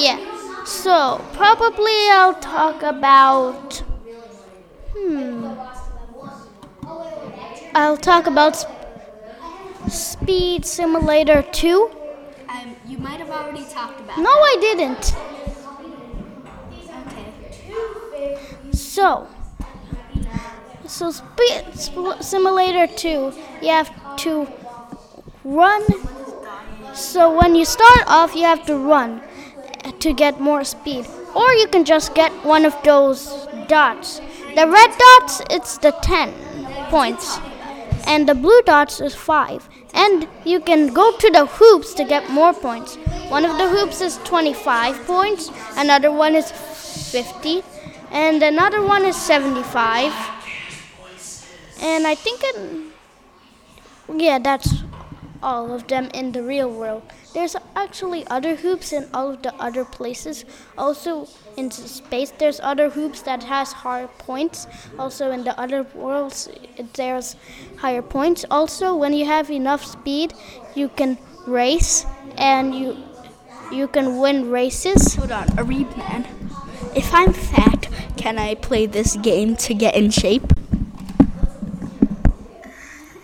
Yeah. 0.06 0.18
So 0.64 1.20
probably 1.34 1.98
I'll 2.18 2.34
talk 2.40 2.82
about. 2.82 3.82
Hmm. 4.96 5.46
I'll 7.74 7.96
talk 7.98 8.26
about 8.26 8.56
Sp- 8.56 8.72
Speed 9.88 10.64
Simulator 10.64 11.42
2. 11.42 11.90
um, 12.48 12.76
you 12.86 12.98
might 12.98 13.18
have 13.18 13.30
already 13.30 13.64
talked 13.78 14.00
about. 14.00 14.18
No, 14.18 14.30
I 14.30 14.56
didn't. 14.60 15.04
Okay. 17.06 18.38
So, 18.72 19.28
so 20.86 21.10
Speed 21.10 21.64
Simulator 22.20 22.86
2, 22.86 23.32
you 23.62 23.68
have 23.68 23.90
to 24.18 24.46
run. 25.44 25.82
So 26.94 27.36
when 27.36 27.54
you 27.54 27.64
start 27.64 28.04
off, 28.06 28.34
you 28.34 28.44
have 28.44 28.64
to 28.66 28.76
run 28.76 29.20
to 29.98 30.12
get 30.12 30.40
more 30.40 30.64
speed, 30.64 31.06
or 31.34 31.52
you 31.52 31.66
can 31.68 31.84
just 31.84 32.14
get 32.14 32.32
one 32.44 32.64
of 32.64 32.74
those 32.84 33.46
dots. 33.68 34.20
The 34.54 34.66
red 34.68 34.90
dots, 34.98 35.42
it's 35.50 35.78
the 35.78 35.90
10 36.02 36.32
points, 36.88 37.38
and 38.06 38.28
the 38.28 38.34
blue 38.34 38.62
dots 38.62 39.00
is 39.00 39.14
5. 39.14 39.68
And 39.94 40.28
you 40.44 40.60
can 40.60 40.92
go 40.92 41.16
to 41.16 41.30
the 41.30 41.46
hoops 41.46 41.94
to 41.94 42.04
get 42.04 42.28
more 42.30 42.52
points. 42.52 42.96
One 43.28 43.44
of 43.44 43.56
the 43.58 43.68
hoops 43.68 44.00
is 44.00 44.18
25 44.24 45.06
points, 45.06 45.50
another 45.76 46.10
one 46.12 46.34
is 46.34 46.50
50, 46.50 47.62
and 48.10 48.42
another 48.42 48.82
one 48.82 49.04
is 49.04 49.16
75. 49.16 50.12
And 51.84 52.06
I 52.06 52.14
think 52.14 52.42
yeah, 54.08 54.38
that's 54.38 54.82
all 55.42 55.70
of 55.70 55.86
them 55.88 56.08
in 56.14 56.32
the 56.32 56.42
real 56.42 56.70
world. 56.70 57.02
There's 57.34 57.56
actually 57.76 58.26
other 58.28 58.56
hoops 58.56 58.90
in 58.90 59.06
all 59.12 59.32
of 59.32 59.42
the 59.42 59.54
other 59.56 59.84
places. 59.84 60.46
Also 60.78 61.28
in 61.58 61.70
space, 61.70 62.32
there's 62.38 62.58
other 62.60 62.88
hoops 62.88 63.20
that 63.22 63.42
has 63.42 63.70
higher 63.72 64.08
points. 64.18 64.66
Also 64.98 65.30
in 65.30 65.44
the 65.44 65.60
other 65.60 65.82
worlds, 65.94 66.48
there's 66.94 67.36
higher 67.76 68.00
points. 68.00 68.46
Also, 68.50 68.96
when 68.96 69.12
you 69.12 69.26
have 69.26 69.50
enough 69.50 69.84
speed, 69.84 70.32
you 70.74 70.88
can 70.88 71.18
race 71.46 72.06
and 72.38 72.74
you 72.74 72.96
you 73.70 73.88
can 73.88 74.18
win 74.20 74.50
races. 74.50 75.16
Hold 75.16 75.32
on, 75.32 75.48
Arib 75.58 75.94
man. 75.98 76.26
If 76.96 77.12
I'm 77.12 77.34
fat, 77.34 77.88
can 78.16 78.38
I 78.38 78.54
play 78.54 78.86
this 78.86 79.16
game 79.16 79.56
to 79.56 79.74
get 79.74 79.94
in 79.94 80.10
shape? 80.10 80.53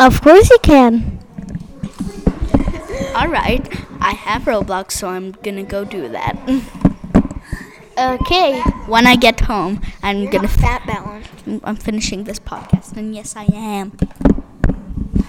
Of 0.00 0.22
course 0.22 0.48
you 0.48 0.56
can. 0.62 1.18
All 3.14 3.28
right. 3.28 3.66
I 4.00 4.12
have 4.12 4.42
Roblox, 4.42 4.92
so 4.92 5.08
I'm 5.08 5.32
gonna 5.42 5.64
go 5.64 5.84
do 5.84 6.08
that. 6.08 6.36
Okay. 7.98 8.62
When 8.86 9.06
I 9.06 9.14
get 9.14 9.40
home, 9.40 9.82
I'm 10.02 10.30
gonna. 10.30 10.48
Fat 10.48 10.86
balance. 10.86 11.26
I'm 11.62 11.76
finishing 11.76 12.24
this 12.24 12.38
podcast, 12.38 12.96
and 12.96 13.14
yes, 13.14 13.36
I 13.36 13.44
am. 13.52 13.92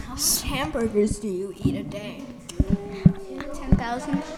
How 0.06 0.14
much 0.14 0.42
hamburgers 0.44 1.20
do 1.20 1.28
you 1.28 1.54
eat 1.58 1.76
a 1.76 1.84
day? 1.84 2.24
Ten 3.54 3.76
thousand. 3.76 4.24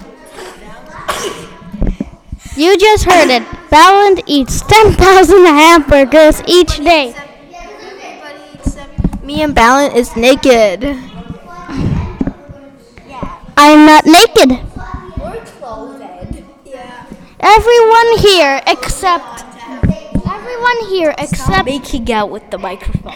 You 2.55 2.77
just 2.77 3.05
heard 3.05 3.29
it. 3.29 3.41
Balint 3.69 4.21
eats 4.27 4.61
10,000 4.61 5.45
hamburgers 5.45 6.41
each 6.45 6.77
day. 6.77 7.15
Me 9.23 9.41
and 9.41 9.55
Balint 9.55 9.95
is 9.95 10.17
naked. 10.17 10.83
I'm 13.55 13.85
not 13.85 14.05
naked. 14.05 14.59
We're 15.17 15.39
clothed. 15.45 16.03
Everyone 17.39 18.17
here 18.17 18.61
except 18.67 19.45
everyone 20.27 20.79
here 20.89 21.15
except 21.17 21.65
Making 21.65 22.11
out 22.11 22.31
with 22.31 22.51
the 22.51 22.57
microphone. 22.57 23.13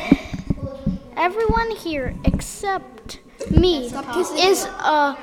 everyone 1.18 1.72
here 1.72 2.16
except 2.24 3.20
me 3.52 3.92
is 4.40 4.64
a 4.64 5.18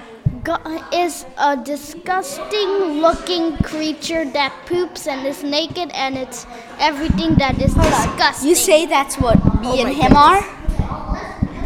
is 0.92 1.24
a 1.38 1.56
disgusting 1.64 3.00
looking 3.00 3.56
creature 3.58 4.26
that 4.26 4.52
poops 4.66 5.06
and 5.06 5.26
is 5.26 5.42
naked 5.42 5.90
and 5.94 6.18
it's 6.18 6.46
everything 6.78 7.36
that 7.36 7.58
is 7.58 7.72
disgusting. 7.72 8.50
You 8.50 8.54
say 8.54 8.84
that's 8.84 9.16
what 9.16 9.42
me 9.62 9.80
oh 9.80 9.86
and 9.86 9.96
him 9.96 10.14
are? 10.14 10.44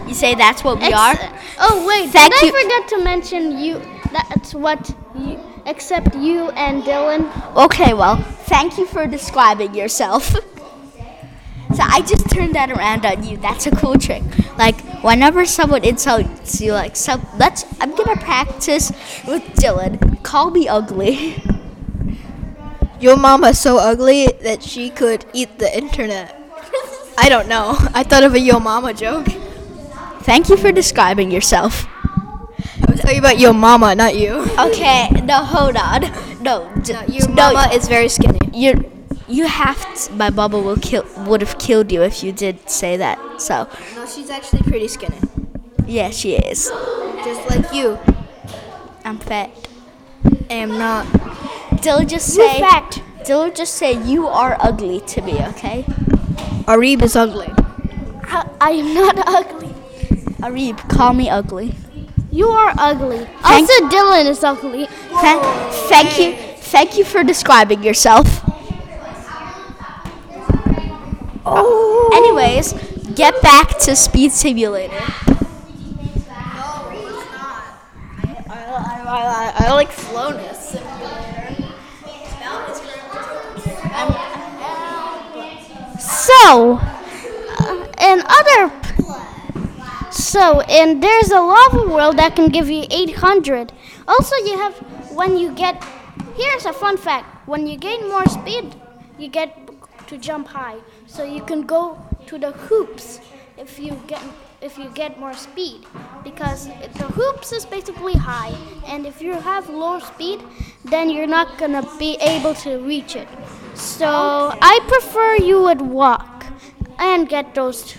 You 0.09 0.14
say 0.14 0.35
that's 0.35 0.64
what 0.64 0.79
we 0.79 0.87
Ex- 0.87 0.97
are? 0.97 1.38
Oh 1.61 1.87
wait, 1.87 2.09
Thank 2.11 2.33
did 2.33 2.42
you. 2.42 2.57
I 2.57 2.62
forget 2.62 2.88
to 2.88 3.05
mention 3.05 3.59
you? 3.59 3.83
That's 4.11 4.55
what 4.55 4.94
you, 5.14 5.38
except 5.66 6.16
you 6.16 6.49
and 6.51 6.83
Dylan. 6.83 7.31
Okay, 7.57 7.92
well, 7.92 8.16
thank 8.47 8.79
you 8.79 8.87
for 8.87 9.07
describing 9.07 9.75
yourself. 9.75 10.35
So 11.75 11.85
I 11.87 12.01
just 12.01 12.31
turned 12.31 12.55
that 12.55 12.71
around 12.71 13.05
on 13.05 13.23
you. 13.25 13.37
That's 13.37 13.66
a 13.66 13.71
cool 13.71 13.97
trick. 13.99 14.23
Like 14.57 14.81
whenever 15.05 15.44
someone 15.44 15.85
insults 15.85 16.61
you, 16.62 16.73
like 16.73 16.97
so, 16.97 17.21
let's. 17.37 17.66
I'm 17.79 17.94
gonna 17.94 18.16
practice 18.16 18.90
with 19.27 19.44
Dylan. 19.55 20.23
Call 20.23 20.51
me 20.51 20.66
ugly. 20.66 21.37
Your 23.01 23.18
mama's 23.18 23.61
so 23.61 23.79
ugly 23.79 24.29
that 24.42 24.62
she 24.62 24.88
could 24.88 25.27
eat 25.35 25.59
the 25.59 25.68
internet. 25.77 26.35
I 27.18 27.29
don't 27.29 27.49
know. 27.49 27.77
I 27.94 28.03
thought 28.03 28.25
of 28.25 28.35
a 28.35 28.40
yo 28.40 28.59
mama 28.59 28.94
joke. 28.94 29.29
Thank 30.29 30.49
you 30.51 30.57
for 30.57 30.71
describing 30.73 31.31
yourself. 31.31 31.87
I 32.87 32.91
was 32.91 33.01
talking 33.01 33.19
about 33.19 33.38
your 33.38 33.55
mama, 33.55 33.95
not 33.95 34.14
you. 34.14 34.45
Okay, 34.59 35.09
no, 35.25 35.43
hold 35.45 35.77
on. 35.77 36.03
No, 36.43 36.71
d- 36.83 36.93
Your 37.09 37.29
no, 37.29 37.53
mama 37.53 37.71
is 37.73 37.88
very 37.88 38.09
skinny. 38.09 38.38
you 38.53 38.85
you 39.27 39.47
have 39.47 39.81
to, 39.95 40.12
my 40.12 40.31
mama 40.31 40.59
will 40.59 40.77
kill 40.77 41.05
would 41.27 41.41
have 41.41 41.59
killed 41.59 41.91
you 41.93 42.03
if 42.03 42.23
you 42.23 42.33
did 42.33 42.69
say 42.69 42.97
that. 42.97 43.19
So 43.41 43.69
No, 43.97 44.07
she's 44.07 44.31
actually 44.31 44.62
pretty 44.62 44.88
skinny. 44.88 45.19
yeah, 45.87 46.11
she 46.11 46.35
is. 46.37 46.71
Just 47.25 47.49
like 47.51 47.73
you. 47.73 47.99
I'm 49.05 49.19
fat. 49.19 49.51
I 50.51 50.55
am 50.55 50.77
not. 50.79 51.07
Dylan 51.83 52.09
just 52.09 52.37
You're 52.37 52.49
say 52.51 52.61
fat. 52.61 53.03
Dylan 53.25 53.55
just 53.57 53.75
say 53.75 53.93
you 54.05 54.27
are 54.27 54.57
ugly 54.61 55.01
to 55.12 55.23
me, 55.23 55.41
okay? 55.57 55.83
Arib 56.69 57.03
is 57.03 57.17
ugly. 57.17 57.49
I 58.29 58.49
I 58.61 58.71
am 58.73 58.95
not 58.95 59.17
ugly. 59.41 59.68
Arib, 60.40 60.88
call 60.88 61.12
me 61.14 61.29
ugly. 61.29 61.74
You 62.31 62.48
are 62.48 62.72
ugly. 62.79 63.18
Thank- 63.42 63.68
also, 63.70 63.88
Dylan 63.88 64.27
is 64.27 64.44
ugly. 64.44 64.87
Thank, 64.87 65.42
thank 65.88 66.18
you, 66.18 66.35
thank 66.59 66.96
you 66.98 67.05
for 67.05 67.24
describing 67.24 67.83
yourself. 67.83 68.44
Oh. 71.44 72.11
Anyways, 72.14 72.74
get 73.14 73.40
back 73.42 73.79
to 73.81 73.96
Speed 73.96 74.33
Simulator. 74.33 74.92
No. 74.94 75.05
I, 78.51 78.55
I, 79.07 79.53
I, 79.59 79.66
I 79.66 79.72
like 79.74 79.90
slowness. 79.92 80.77
So, 86.01 86.79
uh, 86.79 87.87
in 88.01 88.22
other, 88.27 88.70
so 90.29 90.61
and 90.61 91.03
there's 91.03 91.31
a 91.31 91.41
lava 91.41 91.88
world 91.88 92.19
that 92.19 92.37
can 92.37 92.49
give 92.49 92.69
you 92.69 92.85
800. 92.91 93.73
Also, 94.07 94.37
you 94.45 94.59
have 94.59 94.75
when 95.14 95.38
you 95.38 95.53
get. 95.55 95.83
Here's 96.37 96.67
a 96.67 96.73
fun 96.73 96.97
fact: 96.97 97.49
when 97.49 97.67
you 97.67 97.79
gain 97.79 98.09
more 98.09 98.27
speed, 98.27 98.75
you 99.19 99.29
get 99.29 99.57
to 100.09 100.19
jump 100.19 100.49
high. 100.49 100.77
So 101.07 101.25
you 101.25 101.43
can 101.43 101.62
go 101.62 101.97
to 102.27 102.38
the 102.38 102.53
hoops 102.53 103.21
if 103.57 103.79
you 103.79 103.99
get 104.07 104.23
if 104.61 104.77
you 104.77 104.91
get 104.91 105.19
more 105.19 105.35
speed 105.35 105.87
because 106.25 106.67
the 107.01 107.07
hoops 107.17 107.53
is 107.53 107.64
basically 107.64 108.14
high 108.14 108.55
and 108.87 109.07
if 109.07 109.23
you 109.23 109.33
have 109.33 109.69
low 109.71 109.99
speed 110.01 110.41
then 110.85 111.09
you're 111.09 111.29
not 111.29 111.57
gonna 111.59 111.83
be 111.99 112.17
able 112.21 112.55
to 112.55 112.79
reach 112.79 113.14
it 113.14 113.29
so 113.75 114.53
i 114.61 114.81
prefer 114.88 115.37
you 115.37 115.62
would 115.62 115.81
walk 115.81 116.45
and 116.99 117.29
get 117.29 117.55
those 117.55 117.95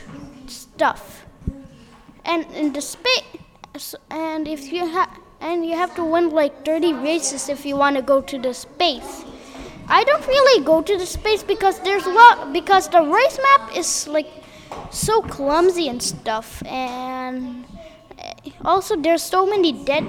stuff 0.47 1.18
and 2.25 2.45
in 2.53 2.73
the 2.73 2.81
space 2.81 3.95
and 4.09 4.47
if 4.47 4.71
you 4.71 4.85
have 4.87 5.09
and 5.41 5.65
you 5.65 5.75
have 5.75 5.95
to 5.95 6.03
win 6.03 6.29
like 6.29 6.65
30 6.65 6.93
races 6.93 7.49
if 7.49 7.65
you 7.65 7.75
want 7.77 7.95
to 7.95 8.01
go 8.01 8.21
to 8.21 8.37
the 8.39 8.53
space 8.53 9.23
I 9.87 10.03
don't 10.03 10.25
really 10.27 10.63
go 10.63 10.81
to 10.81 10.97
the 10.97 11.05
space 11.05 11.41
because 11.43 11.79
there's 11.79 12.05
a 12.05 12.11
lot 12.11 12.53
because 12.53 12.89
the 12.89 13.01
race 13.01 13.39
map 13.41 13.75
is 13.75 14.07
like 14.07 14.27
so 14.91 15.21
clumsy 15.21 15.87
and 15.87 16.01
stuff 16.01 16.61
and 16.65 17.65
eh, 18.17 18.33
also 18.63 18.95
there's 18.95 19.23
so 19.23 19.45
many 19.45 19.71
dead 19.85 20.05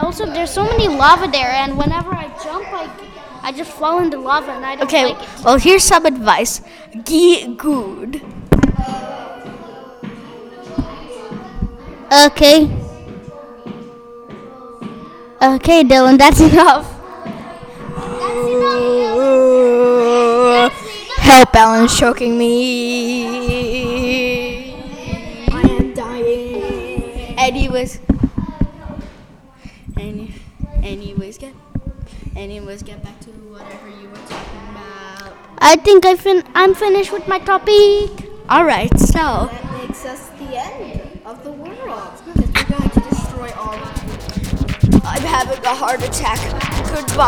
also 0.00 0.24
there's 0.26 0.50
so 0.50 0.64
many 0.64 0.88
lava 0.88 1.26
there 1.28 1.50
and 1.50 1.76
whenever 1.76 2.14
I 2.14 2.28
jump 2.42 2.66
I 2.72 2.88
I 3.44 3.50
just 3.52 3.72
fall 3.72 3.98
into 3.98 4.18
lava 4.18 4.52
and 4.52 4.64
I 4.64 4.76
don't 4.76 4.84
Okay, 4.84 5.12
like 5.14 5.22
it. 5.22 5.44
well 5.44 5.58
here's 5.58 5.82
some 5.82 6.06
advice. 6.06 6.62
Get 7.04 7.56
good. 7.58 8.22
Okay. 12.12 12.68
Okay, 15.40 15.82
Dylan, 15.82 16.18
that's 16.18 16.40
enough. 16.52 16.86
Help, 21.16 21.56
Alan's 21.56 21.98
choking 21.98 22.36
me. 22.36 23.24
I 25.48 25.62
am 25.62 25.94
dying. 25.94 27.34
Anyways, 27.38 27.98
any, 29.96 30.34
anyways, 30.82 31.38
get, 31.38 31.54
anyways, 32.36 32.82
get 32.82 33.02
back 33.02 33.18
to 33.20 33.30
whatever 33.30 33.88
you 33.88 34.08
were 34.10 34.16
talking 34.28 34.60
about. 34.70 35.32
I 35.58 35.76
think 35.76 36.04
I 36.04 36.16
fin- 36.16 36.44
I'm 36.54 36.74
finished 36.74 37.10
with 37.10 37.26
my 37.26 37.38
topic. 37.38 38.28
All 38.50 38.64
right, 38.66 38.90
so 38.98 39.48
That 39.50 39.72
makes 39.80 40.04
us 40.04 40.28
the 40.38 40.58
end 40.60 40.91
I'm 45.04 45.22
having 45.22 45.64
a 45.64 45.74
heart 45.74 46.02
attack. 46.02 46.38
Goodbye. 46.94 47.22